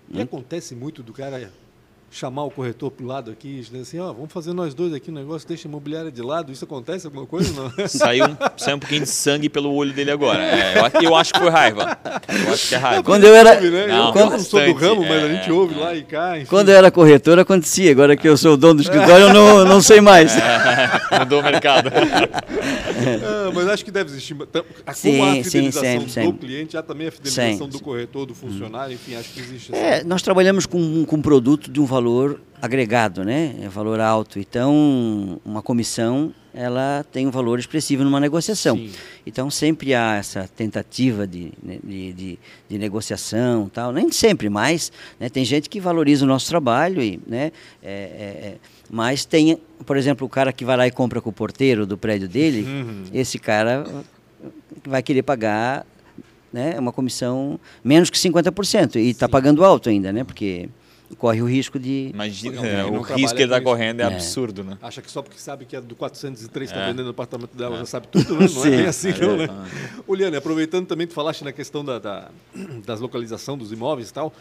[0.10, 1.52] E acontece muito do cara
[2.12, 5.12] chamar o corretor pro lado aqui e dizer assim, ó, vamos fazer nós dois aqui
[5.12, 6.52] um negócio, deixa a imobiliária de lado.
[6.52, 7.72] Isso acontece alguma coisa não?
[7.88, 10.42] Saiu um, saiu um pouquinho de sangue pelo olho dele agora.
[10.44, 11.98] É, eu, eu acho que foi raiva.
[12.46, 13.04] Eu acho que é raiva.
[13.04, 13.88] Quando eu era, Ouve, né?
[13.88, 15.78] Não, eu não sou do ramo, mas a é, gente é, ouve é.
[15.78, 16.50] lá e cá, enfim.
[16.50, 19.66] quando eu era corretor acontecia, agora que eu sou o dono do escritório eu não,
[19.66, 20.34] não sei mais.
[21.20, 21.90] Mudou o mercado.
[23.06, 24.36] Ah, mas acho que deve existir.
[24.36, 24.48] Como
[24.94, 26.48] Sim, a sim, fidelização sempre, do sempre.
[26.48, 27.68] cliente, há também a fidelização Sempre.
[27.68, 29.76] do corretor, do funcionário, enfim, acho que existe.
[29.76, 31.95] É, essa- nós trabalhamos com, com um produto de um valor
[32.62, 33.56] agregado, né?
[33.62, 34.40] É valor alto.
[34.40, 38.76] Então, uma comissão, ela tem um valor expressivo numa negociação.
[38.78, 38.92] Sim.
[39.26, 42.40] Então, sempre há essa tentativa de, né, de, de,
[42.70, 43.92] de negociação tal.
[43.92, 47.52] Nem sempre, mas né, tem gente que valoriza o nosso trabalho, e, né?
[47.84, 48.58] é, é, é,
[48.90, 51.98] mas tem, por exemplo, o cara que vai lá e compra com o porteiro do
[51.98, 53.04] prédio dele, Uhum.
[53.14, 53.84] esse cara
[54.86, 55.86] vai querer pagar
[56.54, 58.96] né, uma comissão menos que 50%.
[58.96, 60.24] E está pagando alto ainda, né?
[60.24, 60.70] Porque
[61.18, 62.10] corre o risco de.
[62.14, 64.08] Imagina, é, o risco que ele está correndo é, É.
[64.08, 64.78] absurdo, né?
[64.82, 66.88] Acha que só porque sabe que é do 403 está É.
[66.88, 68.48] vendendo o apartamento dela, já sabe tudo, né?
[68.54, 69.48] Não é bem assim, não, né?
[70.08, 72.30] Oliane, aproveitando também, tu falaste na questão da, da-
[72.86, 74.34] das localização dos imóveis e tal.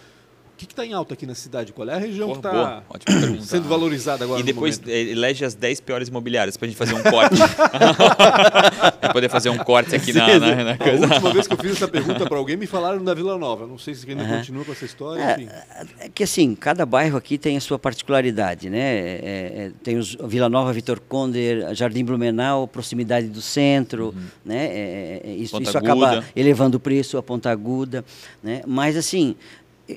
[0.55, 1.73] O que está em alta aqui na cidade?
[1.73, 4.95] Qual é a região Porra, que está sendo valorizada agora E no depois momento?
[4.95, 7.35] eh, elege as 10 piores imobiliárias pra gente fazer um corte.
[9.01, 11.07] pra poder fazer um corte aqui na, na, na A coisa.
[11.07, 13.67] última vez que eu fiz essa pergunta para alguém, me falaram da Vila Nova.
[13.67, 15.49] Não sei se ainda continua com essa história, enfim.
[15.51, 18.79] É, é que assim, cada bairro aqui tem a sua particularidade, né?
[18.79, 24.67] É, é, tem os Vila Nova, Vitor Conder, Jardim Blumenau, proximidade do centro, né?
[24.67, 28.05] É, é, isso, Ponta isso acaba elevando o preço, a ponta aguda,
[28.43, 28.63] né?
[28.67, 29.35] Mas assim,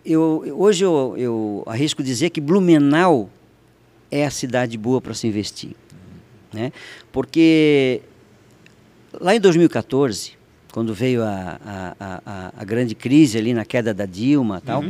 [0.06, 3.30] eu, hoje eu, eu arrisco dizer que Blumenau
[4.12, 5.72] é a cidade boa para se investir,
[6.54, 6.72] né?
[7.12, 8.02] Porque
[9.20, 10.34] lá em 2014,
[10.72, 14.84] quando veio a, a, a- a, grande crise ali na queda da Dilma tal,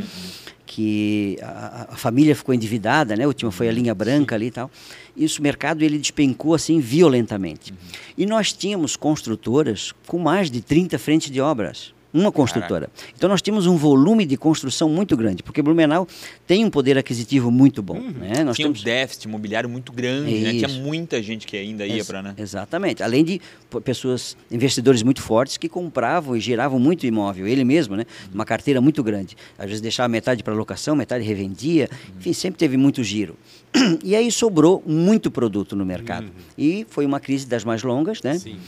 [0.66, 3.24] que a, família ficou endividada, né?
[3.24, 4.70] A última foi a linha branca ali e tal.
[5.16, 7.72] Isso, o mercado ele despencou assim violentamente.
[8.16, 11.94] E nós tínhamos construtoras com mais de 30 frentes de obras.
[12.12, 12.88] Uma construtora.
[13.16, 16.08] Então nós tínhamos um volume de construção muito grande, porque Blumenau
[16.46, 18.00] tem um poder aquisitivo muito bom.
[18.00, 18.44] Né?
[18.44, 18.82] Nós Tinha um temos...
[18.82, 20.52] déficit imobiliário muito grande, né?
[20.52, 22.34] Tinha muita gente que ainda ia para, né?
[22.38, 23.02] Exatamente.
[23.02, 23.40] Além de
[23.84, 28.06] pessoas, investidores muito fortes que compravam e giravam muito imóvel, ele mesmo, né?
[28.32, 29.36] Uma carteira muito grande.
[29.58, 31.90] Às vezes deixava metade para locação, metade revendia.
[32.18, 33.36] Enfim, sempre teve muito giro.
[34.02, 36.30] E aí sobrou muito produto no mercado.
[36.56, 38.38] E foi uma crise das mais longas, né?
[38.38, 38.58] Sim.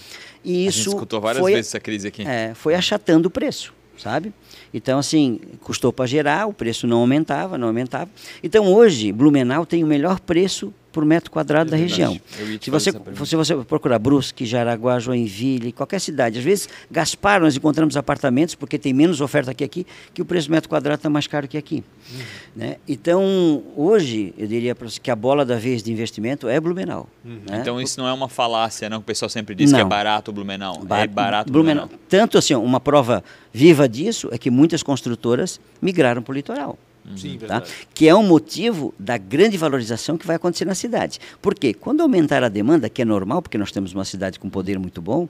[0.45, 2.27] E a gente isso escutou várias foi, vezes essa crise aqui.
[2.27, 4.33] é, foi achatando o preço, sabe?
[4.73, 8.11] Então, assim, custou para gerar, o preço não aumentava, não aumentava.
[8.43, 12.03] Então, hoje, Blumenau tem o melhor preço por metro quadrado da verdade.
[12.03, 12.21] região.
[12.61, 12.91] Se você,
[13.25, 18.79] se você procurar Brusque, Jaraguá, Joinville, qualquer cidade, às vezes, Gaspar, nós encontramos apartamentos, porque
[18.79, 21.57] tem menos oferta que aqui, que o preço do metro quadrado está mais caro que
[21.57, 21.85] aqui.
[22.13, 22.19] Uhum.
[22.57, 22.77] Né?
[22.89, 27.09] Então, hoje, eu diria para você que a bola da vez de investimento é Blumenau.
[27.25, 27.59] né?
[27.61, 28.99] Então isso não é uma falácia, não?
[28.99, 29.89] Que o pessoal sempre diz que é Não.
[29.89, 30.81] barato o Blumenau.
[30.85, 31.87] Ba- É barato o Blumenau.
[31.87, 32.05] Blumenau.
[32.09, 33.23] Tanto assim, uma prova
[33.53, 36.79] viva disso é que muitas construtoras migraram para o litoral.
[37.17, 37.39] Sim, Tá?
[37.39, 37.71] verdade.
[37.95, 41.19] Que é um motivo da grande valorização que vai acontecer na cidade.
[41.43, 41.73] Por quê?
[41.75, 45.01] Quando aumentar a demanda, que é normal, porque nós temos uma cidade com poder muito
[45.03, 45.29] bom,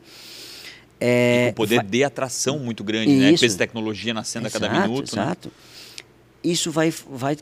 [1.01, 3.31] é, E com poder vai- de atração muito grande, né?
[3.33, 3.41] Isso.
[3.43, 5.17] Peso de tecnologia nascendo a cada Exato, minuto.
[5.17, 5.23] né?
[5.23, 5.53] Exato.
[6.43, 7.37] Isso vai, vai,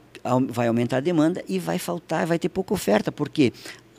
[0.48, 3.52] vai aumentar a demanda e vai faltar, vai ter pouca oferta, porque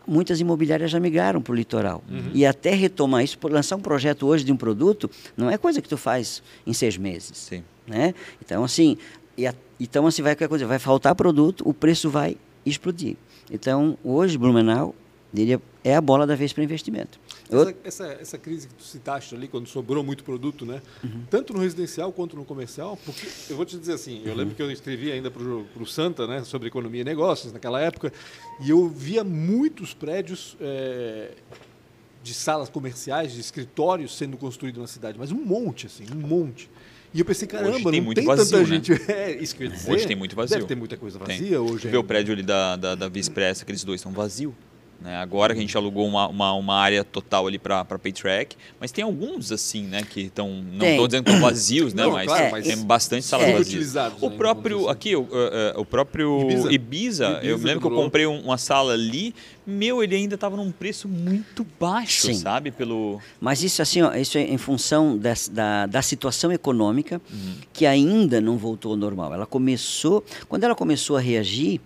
[0.08, 2.04] muitas imobiliárias já migraram para o litoral.
[2.10, 2.32] Uhum.
[2.34, 5.88] E até retomar isso, lançar um projeto hoje de um produto, não é coisa que
[5.88, 7.32] tu faz em seis meses.
[7.38, 7.64] Sim.
[7.88, 8.14] Né?
[8.44, 8.98] Então, assim,
[9.40, 13.16] e a- então assim vai, coisa, vai faltar produto, o preço vai explodir.
[13.50, 14.94] Então, hoje, Blumenau,
[15.34, 17.20] diria, é a bola da vez para investimento.
[17.50, 20.82] Essa, essa, essa crise que tu citaste ali, quando sobrou muito produto, né?
[21.04, 21.24] Uhum.
[21.30, 24.38] Tanto no residencial quanto no comercial, porque eu vou te dizer assim, eu Uhum.
[24.38, 28.12] lembro que eu escrevi ainda para o Santa, né, sobre economia e negócios naquela época,
[28.60, 31.32] e eu via muitos prédios é,
[32.22, 36.70] de salas comerciais, de escritórios sendo construídos na cidade, mas um monte, assim, um monte.
[37.14, 38.66] E eu pensei, caramba, tem não muito tem vazio, tanta né?
[38.66, 38.94] gente.
[39.12, 39.92] É, isso que eu ia dizer.
[39.92, 40.58] Hoje tem muito vazio.
[40.58, 41.40] Deve ter muita coisa Tem.
[41.40, 41.80] vazia hoje.
[41.88, 44.54] Tu vê o prédio ali da, da, da Vispress, aqueles dois estão vazios.
[45.02, 45.16] Né?
[45.16, 49.02] Agora que a gente alugou uma, uma, uma área total ali para Paytrack, mas tem
[49.02, 52.44] alguns assim, né, que estão, não estou dizendo que estão vazios, né, Não, mas, claro,
[52.44, 53.54] É, mas tem bastante salas é.
[53.54, 53.96] vazias.
[53.96, 56.72] O ainda, próprio, vamos aqui, o, eh, eh, o próprio Ibiza.
[56.74, 59.34] Ibiza, eu Ibiza me lembro que eu comprei um- uma sala ali,
[59.66, 62.34] meu, ele ainda estava num preço muito baixo, Sim.
[62.34, 63.22] sabe, pelo...
[63.40, 67.54] Mas isso assim, ó, isso é em função des- da, da situação econômica Uhum.
[67.72, 69.34] que ainda não voltou ao normal.
[69.34, 71.80] Ela começou, quando ela começou a reagir,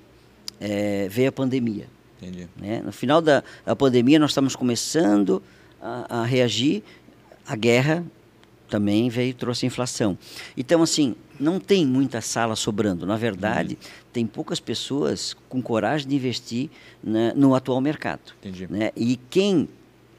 [0.59, 1.86] eh, veio a pandemia.
[2.28, 2.47] Entendi.
[2.57, 2.82] né?
[2.84, 5.41] No final da, da pandemia, nós estamos começando
[5.82, 6.84] a, a reagir.
[7.45, 8.03] A guerra
[8.69, 10.17] também veio trouxe inflação.
[10.57, 13.05] Então, assim, não tem muita sala sobrando.
[13.05, 13.78] Na verdade,
[14.11, 16.69] tem poucas pessoas com coragem de investir
[17.03, 18.34] né, no atual mercado.
[18.39, 18.67] Entendi.
[18.69, 18.91] Né?
[18.95, 19.69] E quem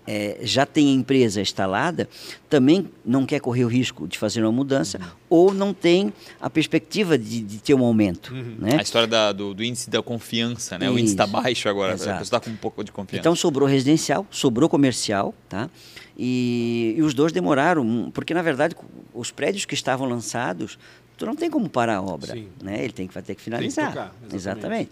[0.07, 2.09] eh, já tem a empresa instalada
[2.49, 7.19] também não quer correr o risco de fazer uma mudança ou não tem a perspectiva
[7.19, 8.33] de, de ter um aumento.
[8.33, 8.77] Né?
[8.79, 10.89] A história da- do, do índice da confiança, né?
[10.89, 12.19] O índice está baixo agora, a Exato.
[12.21, 13.21] pessoa está com um pouco de confiança.
[13.21, 15.69] Então sobrou residencial, sobrou comercial, tá?
[16.17, 18.77] E, e os dois demoraram, porque na verdade
[19.13, 20.79] os prédios que estavam lançados,
[21.17, 22.49] tu não tem como parar a obra, Sim.
[22.63, 22.83] né?
[22.83, 23.89] Ele tem que vai ter que finalizar.
[23.89, 24.35] tocar, exatamente.
[24.37, 24.91] exatamente.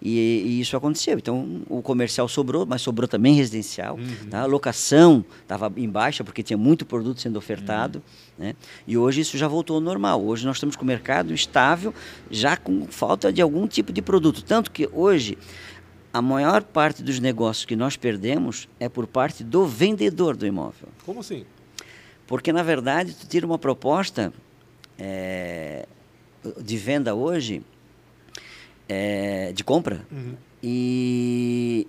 [0.00, 1.18] E, e isso aconteceu.
[1.18, 4.30] Então o comercial sobrou, mas sobrou também residencial, Uhum.
[4.30, 4.40] tá?
[4.40, 7.98] A locação estava em baixa porque tinha muito produto sendo ofertado,
[8.38, 8.46] Uhum.
[8.46, 8.54] né?
[8.86, 10.24] E hoje isso já voltou ao normal.
[10.24, 11.92] Hoje nós estamos com o mercado estável,
[12.30, 15.36] já com falta de algum tipo de produto, tanto que hoje
[16.12, 20.88] a maior parte dos negócios que nós perdemos é por parte do vendedor do imóvel.
[21.04, 21.44] Como assim?
[22.26, 24.32] Porque, na verdade, tu tira uma proposta
[24.98, 25.86] eh,
[26.60, 27.62] de venda hoje,
[28.88, 30.34] eh, de compra, Uhum.
[30.62, 31.86] e,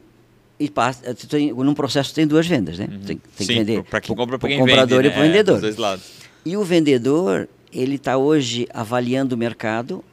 [0.59, 2.87] e passa, tem, num processo tem duas vendas, né?
[2.87, 3.21] Tem, tem Uhum.
[3.37, 5.27] Sim, que vender para quem compra, para quem comprador vende, e para o né?
[5.27, 5.61] É, vendedor.
[5.61, 6.05] dois lados.
[6.45, 10.03] E o vendedor, ele está hoje avaliando o mercado,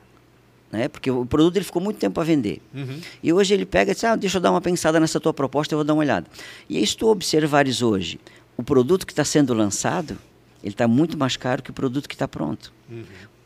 [0.70, 0.88] né?
[0.88, 2.60] porque o produto ele ficou muito tempo a vender.
[2.74, 2.98] Uhum.
[3.22, 5.74] E hoje ele pega e diz, ah, deixa eu dar uma pensada nessa tua proposta,
[5.74, 6.26] eu vou dar uma olhada.
[6.68, 8.18] E aí se tu observares hoje,
[8.56, 10.18] o produto que está sendo lançado,
[10.66, 12.72] ele está muito mais caro que o produto que está pronto.
[12.90, 13.04] Uhum.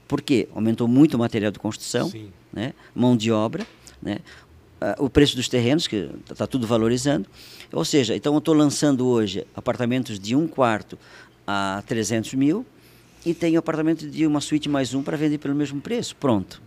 [0.08, 0.48] Por quê?
[0.54, 2.32] Aumentou muito o material de construção, Sim.
[2.50, 2.72] né?
[2.94, 3.66] mão de obra,
[4.02, 4.20] né?
[4.98, 7.28] O preço dos terrenos, que está tudo valorizando.
[7.70, 10.98] Ou seja, então eu estou lançando hoje apartamentos de um quarto
[11.46, 12.64] a 300 mil
[13.26, 16.16] e tenho apartamento de uma suíte mais um para vender pelo mesmo preço.
[16.16, 16.62] Pronto.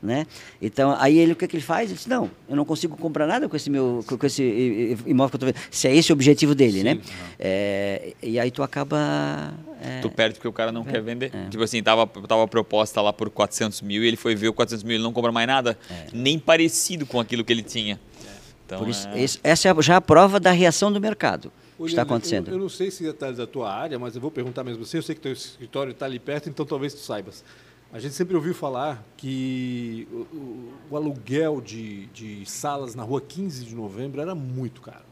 [0.00, 0.28] Né?
[0.62, 1.90] Então, aí ele, o que, que ele faz?
[1.90, 5.36] Ele diz, não, eu não consigo comprar nada com esse meu com com esse imóvel
[5.38, 5.72] que eu estou vendo.
[5.72, 7.00] Se é esse o objetivo dele, né?
[7.36, 9.52] É, e aí tu acaba...
[9.82, 11.32] é, Tu perde porque o cara não quer vender.
[11.34, 11.48] é.
[11.48, 14.52] Tipo assim, tava, tava a proposta lá por 400 mil e ele foi ver o
[14.52, 15.76] 400 mil e ele não compra mais nada.
[15.90, 16.06] É.
[16.12, 17.98] Nem parecido com aquilo que ele tinha.
[18.66, 21.50] Então, Por isso, é- esse- essa é já a prova da reação do mercado.
[21.80, 22.48] está acontecendo.
[22.48, 24.98] Eu, eu, não sei se é da tua área, mas eu vou perguntar mesmo assim.
[24.98, 27.42] Eu sei que teu escritório está ali perto, então talvez tu saibas.
[27.90, 33.20] A gente sempre ouviu falar que o, o, o aluguel de, de salas na rua
[33.20, 35.04] 15 de novembro era muito caro.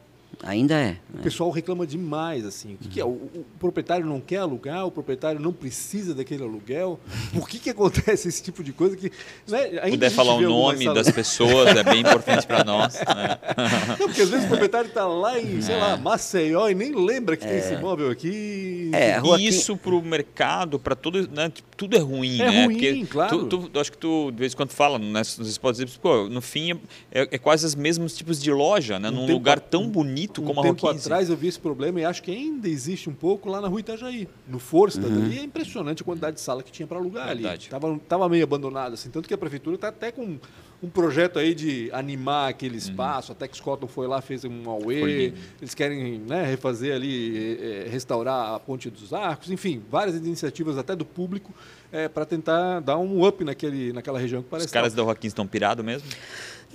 [0.42, 0.96] Ainda é.
[1.12, 1.22] O né?
[1.22, 2.74] pessoal reclama demais, assim.
[2.74, 2.90] O que, uhum.
[2.90, 3.04] que é?
[3.04, 7.00] O, o, proprietário não quer alugar, o proprietário não precisa daquele aluguel.
[7.32, 9.10] Por que, que acontece esse tipo de coisa que.
[9.48, 12.94] Né, Se puder falar o nome das pessoas, é bem importante para nós.
[12.94, 13.38] Né?
[13.98, 15.60] Não, porque às vezes o proprietário está lá em, é.
[15.60, 17.48] sei lá, Maceió e nem lembra que é.
[17.48, 18.90] tem esse imóvel aqui.
[18.92, 22.64] É, e isso para o mercado, para tudo, né, tudo é ruim, é né?
[22.64, 23.46] Ruim, porque claro.
[23.46, 26.28] Tu, tu, acho que tu, de vez em quando, fala, né, você pode dizer, pô,
[26.28, 26.72] no fim
[27.10, 29.08] é, é quase os mesmos tipos de loja, né?
[29.10, 31.58] Um num lugar tão bonito bonito um como a Rua tempo atrás eu vi esse
[31.58, 34.28] problema e acho que ainda existe um pouco lá na Rua Itajaí.
[34.46, 35.24] No Força uhum.
[35.24, 37.68] ali é impressionante a quantidade de sala que tinha para alugar Verdade.
[37.68, 37.68] ali.
[37.68, 40.38] Tava, tava meio abandonado assim, tanto que a prefeitura está até com
[40.82, 42.78] um projeto aí de animar aquele uhum.
[42.78, 43.32] espaço.
[43.32, 43.36] Uhum.
[43.36, 45.32] A Tex Cotton foi lá, fez um auê.
[45.60, 49.50] Eles querem né, refazer ali, é, restaurar a Ponte dos Arcos.
[49.50, 51.52] Enfim, várias iniciativas até do público
[51.90, 54.66] é, para tentar dar um up naquele, naquela região que parece.
[54.66, 56.08] Os caras da Rua 15 estão pirados mesmo?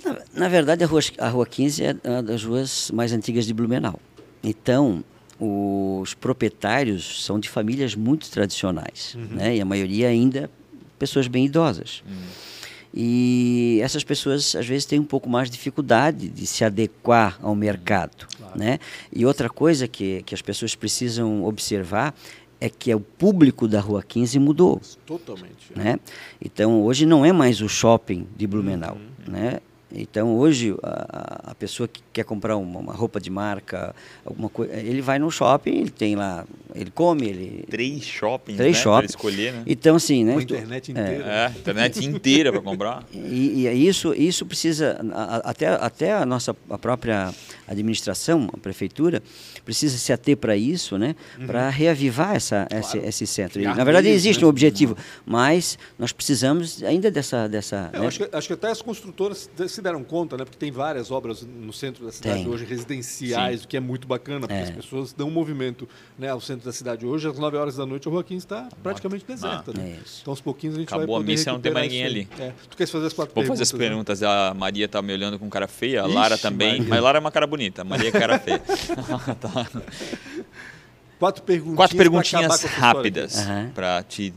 [0.04, 3.54] Na, na, verdade, a rua, a rua 15 é uma das ruas mais antigas de
[3.54, 3.98] Blumenau.
[4.42, 5.04] Então,
[5.38, 9.36] os proprietários são de famílias muito tradicionais, uhum.
[9.36, 9.56] né?
[9.56, 10.50] E a maioria ainda
[10.98, 12.02] pessoas bem idosas.
[12.06, 12.52] Uhum.
[12.94, 17.54] E essas pessoas às vezes têm um pouco mais de dificuldade de se adequar ao
[17.54, 18.58] mercado, claro.
[18.58, 18.78] né?
[19.12, 22.14] E outra coisa que, que as pessoas precisam observar
[22.60, 24.80] é que o público da Rua 15 mudou.
[25.04, 25.72] Totalmente.
[25.74, 25.98] Né?
[26.40, 28.96] Então, hoje não é mais o shopping de Blumenau.
[28.96, 29.32] Uhum.
[29.32, 29.58] Né?
[29.94, 34.74] Então hoje a, a, pessoa que quer comprar uma, uma, roupa de marca, alguma coisa,
[34.74, 39.10] ele vai no shopping, ele tem lá, ele come, ele três shoppings, três né, shoppings.
[39.10, 39.62] escolher, né?
[39.66, 40.32] Então assim, né?
[40.32, 41.24] Com a internet inteira.
[41.24, 43.02] É, é internet inteira para comprar.
[43.12, 44.98] E, e, isso isso precisa
[45.44, 47.32] até até a nossa a própria
[47.66, 49.22] administração, a prefeitura
[49.64, 51.14] precisa se ater para isso, né?
[51.38, 51.46] Uhum.
[51.46, 52.84] Para reavivar essa, claro.
[52.84, 53.60] esse, esse centro.
[53.60, 54.46] E, na verdade existe né?
[54.46, 57.90] um objetivo, mas nós precisamos ainda dessa dessa.
[57.92, 58.06] É, né?
[58.06, 60.44] acho, que, acho que até as construtoras se deram conta, né?
[60.44, 62.48] Porque tem várias obras no centro da cidade tem.
[62.48, 63.66] hoje, residenciais, Sim.
[63.66, 64.62] o que é muito bacana, porque é.
[64.62, 67.04] as pessoas dão um movimento né, ao centro da cidade.
[67.04, 69.72] Hoje, às 9 horas da noite, a Rua 15 está praticamente deserta.
[69.74, 69.98] Ah, né?
[69.98, 72.04] é então, aos pouquinhos, a gente Acabou vai poder a missa, não tem mais ninguém
[72.04, 72.28] ali.
[72.38, 72.52] É.
[72.70, 73.70] Tu queres fazer as quatro Vou perguntas?
[73.70, 74.20] fazer as perguntas.
[74.20, 74.28] Né?
[74.28, 76.78] A Maria está me olhando com cara feia, a Lara também.
[76.78, 76.88] Maria.
[76.88, 78.62] Mas Lara é uma cara bonita, a Maria é cara feia.
[79.40, 79.66] tá.
[81.18, 83.70] Quatro perguntinhas, Quatro perguntinhas rápidas uhum.
[83.70, 84.34] para te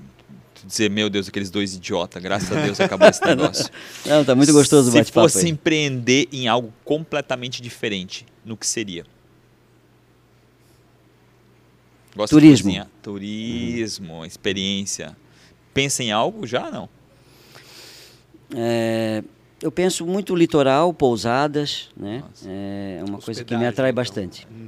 [0.66, 3.70] dizer, meu Deus, aqueles dois idiotas, graças a Deus acabou esse negócio.
[4.06, 5.30] Não, tá muito gostoso o bate-papo.
[5.30, 5.52] Se fosse aí.
[5.52, 9.06] empreender em algo completamente diferente, no que seria?
[12.16, 12.88] Gosta Turismo.
[13.04, 14.26] Turismo, hum.
[14.26, 15.16] experiência.
[15.74, 16.88] Pensa em algo já não?
[18.56, 19.22] É,
[19.62, 22.24] eu penso muito litoral, pousadas, né?
[22.26, 22.50] Nossa.
[22.50, 24.02] É uma coisa que me atrai então.
[24.02, 24.48] bastante.
[24.50, 24.68] Uhum.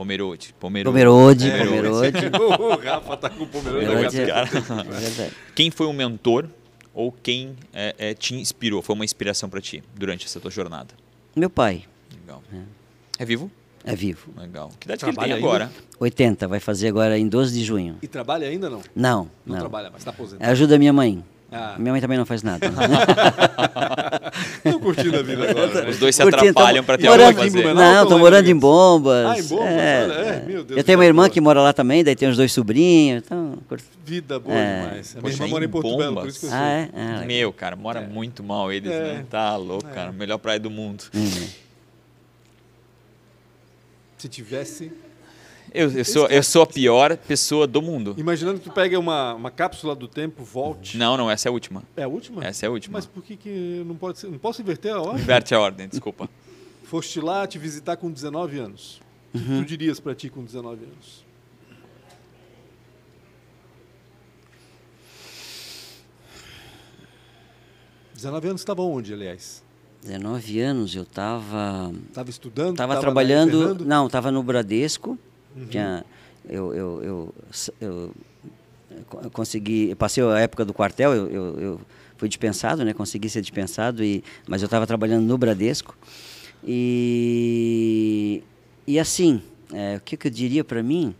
[0.00, 0.54] Pomerode.
[0.58, 0.86] Pomerode.
[0.90, 1.50] Pomerode.
[1.50, 2.18] É, Pomerode.
[2.58, 3.84] o Rafa tá com o Pomerode.
[3.84, 6.48] Pomerode é, é quem foi um mentor
[6.94, 8.80] ou quem é, é, te inspirou?
[8.80, 10.94] Foi uma inspiração para ti durante essa tua jornada?
[11.36, 11.84] Meu pai.
[12.18, 12.42] Legal.
[13.18, 13.50] É, vivo?
[13.84, 14.32] É vivo.
[14.38, 14.70] Legal.
[14.80, 15.70] Que idade trabalha que ele tem agora?
[15.98, 17.98] 80, vai fazer agora em 12 de junho.
[18.00, 18.80] E trabalha ainda não?
[18.96, 19.30] Não.
[19.44, 19.58] Não, não.
[19.58, 20.50] trabalha, mas está aposentado.
[20.50, 21.22] Ajuda minha mãe.
[21.52, 21.74] Ah.
[21.78, 22.64] Minha mãe também não faz nada.
[24.64, 25.82] Estão curtindo a vida agora.
[25.82, 25.90] Né?
[25.90, 27.74] Os dois se atrapalham para ter algo a fazer.
[27.74, 29.26] Não, estão morando em Bombas.
[29.26, 29.66] Ah, em Bombas?
[29.68, 30.78] É, é, meu Deus.
[30.78, 33.24] Eu tenho uma irmã que mora lá também, daí tem os dois sobrinhos.
[33.24, 33.58] Então...
[34.04, 34.82] Vida boa é.
[34.82, 35.16] demais.
[35.16, 36.58] A minha irmã mora em Porto Belo, por isso que eu sei.
[36.58, 36.88] Ah, é?
[36.94, 38.06] Ah, meu, cara, mora é.
[38.06, 39.00] muito mal eles, é.
[39.00, 39.26] né?
[39.28, 39.92] Tá louco, é.
[39.92, 40.12] cara.
[40.12, 41.04] Melhor praia do mundo.
[41.12, 41.48] Uhum.
[44.18, 44.92] Se tivesse
[45.72, 48.14] eu, eu, sou, eu sou a pior pessoa do mundo.
[48.18, 50.96] Imaginando que tu pega uma, uma cápsula do tempo, volte.
[50.96, 51.82] Não, não, essa é a última.
[51.96, 52.44] É a última?
[52.44, 52.98] Essa é a última.
[52.98, 54.28] Mas por que, que não pode ser?
[54.28, 55.22] Não posso inverter a ordem?
[55.22, 56.28] Inverte a ordem, desculpa.
[56.84, 59.00] Foste lá te visitar com 19 anos.
[59.32, 61.24] Que tu dirias para ti com 19 anos?
[68.12, 69.62] Dezenove anos estava onde, aliás?
[70.02, 71.90] 19 anos eu estava.
[72.08, 72.72] Estava estudando?
[72.72, 73.84] Estava trabalhando.
[73.84, 75.18] Não, estava no Bradesco.
[75.56, 75.66] Uhum.
[75.66, 76.04] Tinha,
[76.48, 77.34] eu, eu, eu,
[77.80, 78.14] eu,
[79.22, 79.90] eu consegui.
[79.90, 81.80] Eu passei a época do quartel, eu, eu, eu,
[82.16, 82.92] fui dispensado, né?
[82.92, 85.96] Consegui ser dispensado, e, mas eu estava trabalhando no Bradesco.
[86.66, 88.42] E,
[88.86, 89.42] e assim,
[89.72, 91.14] é, o que, que eu diria para mim?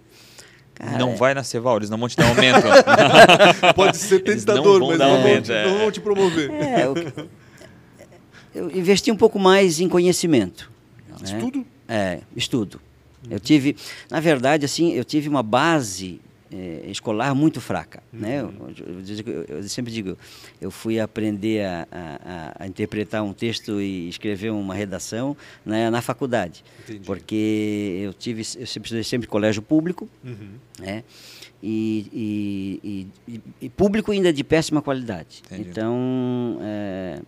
[0.75, 2.63] Cara, não vai na Ceval, eles não vão te dar aumento.
[3.77, 5.67] Pode ser tentador, mas não, aumento, vão te, é.
[5.67, 6.51] não vão te promover.
[6.51, 6.95] É, o,
[8.55, 10.71] eu investi um pouco mais em conhecimento.
[11.23, 11.59] Estudo?
[11.59, 11.65] Né?
[11.89, 12.81] É, estudo.
[13.31, 13.77] Eu tive,
[14.11, 16.21] na verdade, assim, eu tive uma base
[16.53, 18.03] eh, escolar muito fraca.
[18.13, 18.43] Né?
[18.43, 18.51] Uhum.
[18.77, 20.19] Eu, eu- eu- eu sempre digo,
[20.61, 26.03] eu fui aprender a, a- a- interpretar um texto e escrever uma redação né, na
[26.03, 26.65] faculdade.
[26.83, 27.07] Entendi.
[27.07, 30.55] Porque eu tive, eu sempre sempre em colégio público, Uhum.
[30.81, 31.05] né?
[31.63, 32.81] E, e-
[33.29, 35.43] e- e- e público ainda de péssima qualidade.
[35.47, 35.69] Entendi.
[35.71, 37.21] Então, é,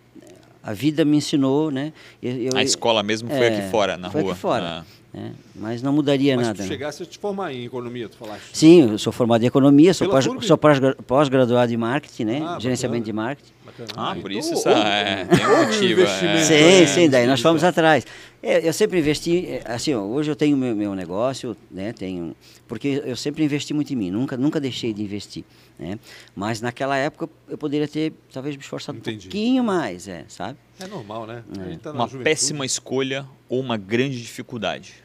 [0.61, 1.93] a vida me ensinou, né?
[2.21, 4.31] Eu- eu- A escola mesmo foi é, aqui fora, na foi rua.
[4.31, 4.65] aqui fora.
[4.65, 4.85] Ah.
[5.13, 5.31] Né?
[5.55, 6.57] Mas não mudaria Mas nada.
[6.57, 6.67] tu né?
[6.67, 8.43] chegasse a te formar em economia, tu falaste.
[8.51, 10.21] Sim, eu sou formado em economia, sou Pela
[10.57, 12.41] pós- pós-graduado em marketing, né?
[12.43, 13.05] Ah, Gerenciamento bacana.
[13.05, 13.51] de marketing.
[13.95, 16.01] Ah, por isso essa, é, tem um motivo.
[16.01, 16.43] investimento, é.
[16.43, 16.53] Sim,
[16.83, 18.05] é, sim, daí nós fomos atrás.
[18.41, 22.35] É, eu sempre investi, é, assim, ó, hoje eu tenho meu, meu negócio, né, tenho,
[22.67, 25.45] porque eu sempre investi muito em mim, nunca, nunca deixei de investir,
[25.79, 25.97] né?
[26.35, 29.27] Mas naquela época eu poderia ter, talvez, me esforçado Entendi.
[29.27, 30.57] um pouquinho mais, é, sabe?
[30.79, 31.43] É normal, né?
[31.57, 32.23] A gente tá na Uma juventude.
[32.25, 34.95] péssima escolha ou uma grande dificuldade?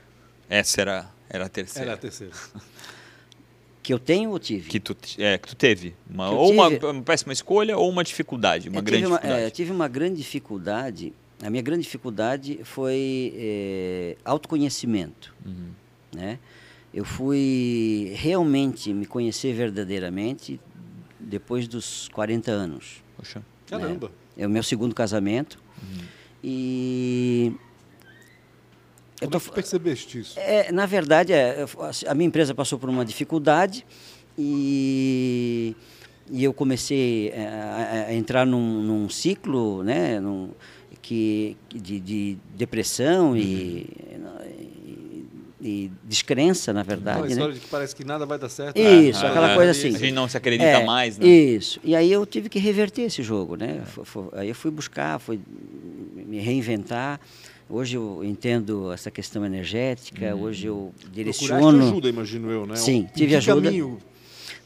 [0.51, 1.91] Essa era, era a terceira.
[1.91, 2.33] Era a terceira.
[3.89, 4.69] Que eu tenho ou tive?
[4.69, 5.95] Que tu, é, que tu teve.
[6.11, 6.85] Uma, ou uma, tive.
[6.85, 9.47] uma péssima escolha ou uma dificuldade, uma Eu grande tive uma, dificuldade.
[9.47, 11.13] é, tive uma grande dificuldade.
[11.43, 15.35] A minha grande dificuldade foi é, autoconhecimento.
[15.43, 15.71] Uhum.
[16.15, 16.39] Né?
[16.93, 20.61] Eu fui realmente me conhecer verdadeiramente
[21.19, 23.03] depois dos 40 anos.
[23.17, 23.43] Poxa.
[23.67, 24.13] Caramba.
[24.37, 25.59] É o meu segundo casamento.
[26.45, 27.55] E.
[29.21, 30.39] Eu Como tô, é percebeste isso?
[30.39, 31.69] é, na verdade, é, eu-
[32.07, 33.85] a minha empresa passou por uma dificuldade
[34.39, 35.75] e,
[36.31, 40.51] e eu comecei é, a, a entrar num, num ciclo né, num,
[41.03, 43.89] que, de, de depressão e,
[44.81, 45.27] e,
[45.61, 47.23] e descrença, na verdade.
[47.23, 47.29] Né?
[47.31, 48.79] história de que parece que nada vai dar certo.
[48.79, 49.95] Isso, Ah, aquela ah, coisa assim.
[49.95, 51.27] A gente não se acredita É, mais, né?
[51.27, 51.81] Isso.
[51.83, 53.83] E aí eu tive que reverter esse jogo, né?
[54.05, 55.41] Fo- Aí eu fui buscar, fui
[56.15, 57.21] me reinventar.
[57.71, 60.43] Hoje eu entendo essa questão energética, Uhum.
[60.43, 61.83] hoje eu Procuraste direciono.
[61.87, 62.77] ajuda, imagino eu, né?
[62.77, 63.63] Sim, Em tive ajuda.
[63.63, 63.99] caminho?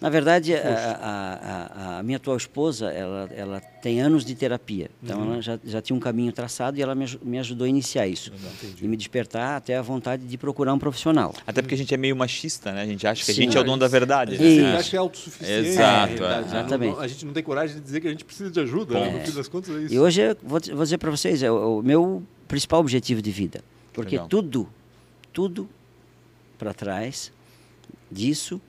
[0.01, 4.91] Na verdade, a, a- a- a minha atual esposa, ela, ela tem anos de terapia.
[5.03, 5.33] Então Uhum.
[5.35, 8.33] ela já, já tinha um caminho traçado e ela me, me ajudou a iniciar isso.
[8.63, 8.85] Entendi.
[8.85, 11.33] E me despertar até a vontade de procurar um profissional.
[11.47, 12.83] Até porque a gente é meio machista, né?
[12.83, 13.43] A gente acha que a Sim.
[13.43, 14.35] gente é o dono da verdade.
[14.35, 14.45] A né?
[14.45, 14.77] gente Isso.
[14.77, 15.69] acha que é autossuficiente.
[15.69, 16.41] Exato, realidade, é.
[16.41, 16.47] né?
[16.61, 16.93] Exatamente.
[16.95, 18.95] não- a gente não tem coragem de dizer que a gente precisa de ajuda.
[18.95, 19.07] né?
[19.07, 19.31] No Ponto.
[19.31, 19.95] fim das contas é isso.
[19.95, 22.23] E hoje, eu vou, dizer- vou dizer para vocês, é o, o meu
[22.53, 23.65] principal objetivo de vida.
[23.95, 24.29] Porque Legal.
[24.29, 24.69] tudo,
[25.33, 25.71] tudo
[26.59, 27.33] para trás
[28.11, 28.61] disso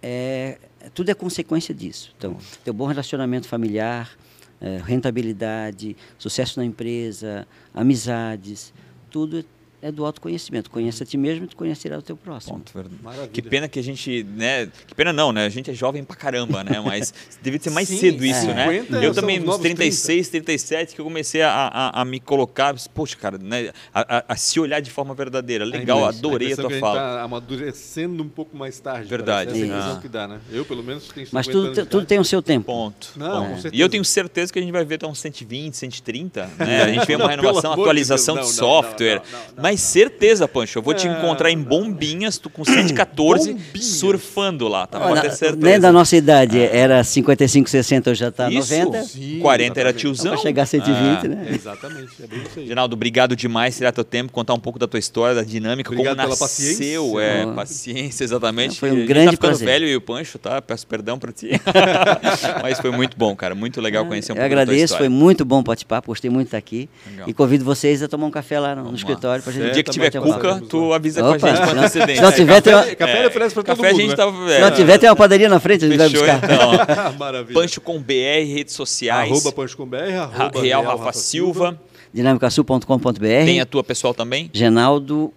[0.00, 0.58] é
[0.94, 2.14] tudo é consequência disso.
[2.16, 4.16] Então, ter um bom relacionamento familiar,
[4.60, 8.72] eh, rentabilidade, sucesso na empresa, amizades,
[9.10, 9.44] tudo
[9.82, 10.70] é do autoconhecimento.
[10.70, 12.54] Conheça a ti mesmo e tu conhecerá o teu próximo.
[12.58, 12.96] Ponto, verdade.
[13.02, 13.28] Maravilha.
[13.28, 14.68] Que pena que a gente, né?
[14.86, 15.44] Que pena não, né?
[15.46, 16.80] A gente é jovem pra caramba, né?
[16.84, 17.12] Mas
[17.42, 18.54] devia ser mais Sim, cedo isso, é.
[18.54, 18.80] né?
[18.82, 22.18] 50 Eu também, os nos novos 36, 37, que eu comecei a, a, a me
[22.20, 23.70] colocar, poxa, cara, né?
[23.94, 25.64] A, a- a se olhar de forma verdadeira.
[25.64, 26.98] Legal, impressão- adorei a tua que a gente fala.
[27.00, 29.08] tá amadurecendo um pouco mais tarde.
[29.08, 29.50] Verdade.
[29.50, 29.70] parece.
[29.72, 30.40] Essa é a que dá, né?
[30.50, 32.66] Eu, pelo menos, tenho 50 Mas tudo, tudo tem o seu tempo.
[32.66, 33.12] Ponto.
[33.16, 33.48] Não, ponto.
[33.48, 33.74] com certeza.
[33.76, 36.82] E eu tenho certeza que a gente vai ver até uns 120, 130, né?
[36.82, 39.22] A gente vê uma renovação, atualização de software.
[39.66, 41.58] Mas certeza, Pancho, eu vou te Não, encontrar em.
[41.60, 43.84] Bombinhas, tu com 114, Bombinhas.
[43.84, 45.00] surfando lá, tá?
[45.00, 45.66] Pode ter certeza.
[45.66, 48.72] nem da nossa idade era 55, 60, hoje já está Isso.
[48.72, 49.02] 90.
[49.02, 50.34] Sim, 40 era tiozão.
[50.34, 51.28] Para chegar a 120, Ah.
[51.28, 51.46] né?
[51.52, 52.66] Exatamente, é bem isso aí.
[52.68, 56.14] Geraldo, obrigado demais tirar teu tempo, contar um pouco da tua história, da dinâmica, Obrigado
[56.16, 57.20] como nasceu, paciência.
[57.20, 58.78] é, paciência, exatamente.
[58.78, 59.66] Foi um gente grande tá ficando prazer.
[59.66, 60.62] velho e o Pancho, tá?
[60.62, 61.50] Peço perdão pra ti.
[62.62, 65.08] Mas foi muito bom, cara, muito legal conhecer um Eu pouco da tua agradeço, foi
[65.08, 66.88] muito bom bate-papo, gostei muito de estar aqui.
[67.10, 67.28] Legal.
[67.28, 69.90] E convido vocês a tomar um café lá no, no escritório para Gente dia que
[69.90, 72.16] tiver cuca, tu avisa com a Opa, gente com se não- antecedência.
[72.16, 74.16] se não tiver, tem uma- Café ele oferece pra todo café a mundo, gente né?
[74.16, 74.32] tá...
[74.54, 76.40] Se não tiver, tem uma padaria na frente, a gente vai buscar.
[76.44, 77.12] então.
[77.18, 77.54] Maravilha.
[77.60, 79.30] Pancho com BR, redes sociais.
[79.30, 81.78] Arroba Pancho com BR, arroba Real Rafa Silva.
[82.12, 84.50] dinamicasul.com.br Tem a tua pessoal também?
[84.52, 85.32] Genaldo,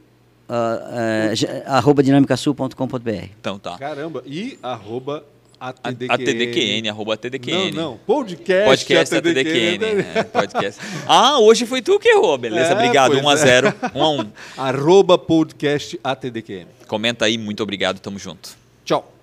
[0.48, 3.10] ah, ah, ge- arroba dinamicasul.com.br
[3.40, 3.78] Então tá.
[3.78, 6.12] Caramba, e arroba A- ATDQN.
[6.12, 7.72] ATDQN, arroba ATDQN.
[7.72, 9.52] Não, não, podcast, podcast ATDQN.
[9.52, 10.82] É ATDQN é, podcast.
[11.08, 13.36] Ah, hoje foi tu que errou, beleza, é, obrigado, 1 a é.
[13.36, 16.68] 0 1 a 1 Arroba podcast ATDQN.
[16.88, 18.58] Comenta aí, muito obrigado, tamo junto.
[18.86, 19.14] Tchau.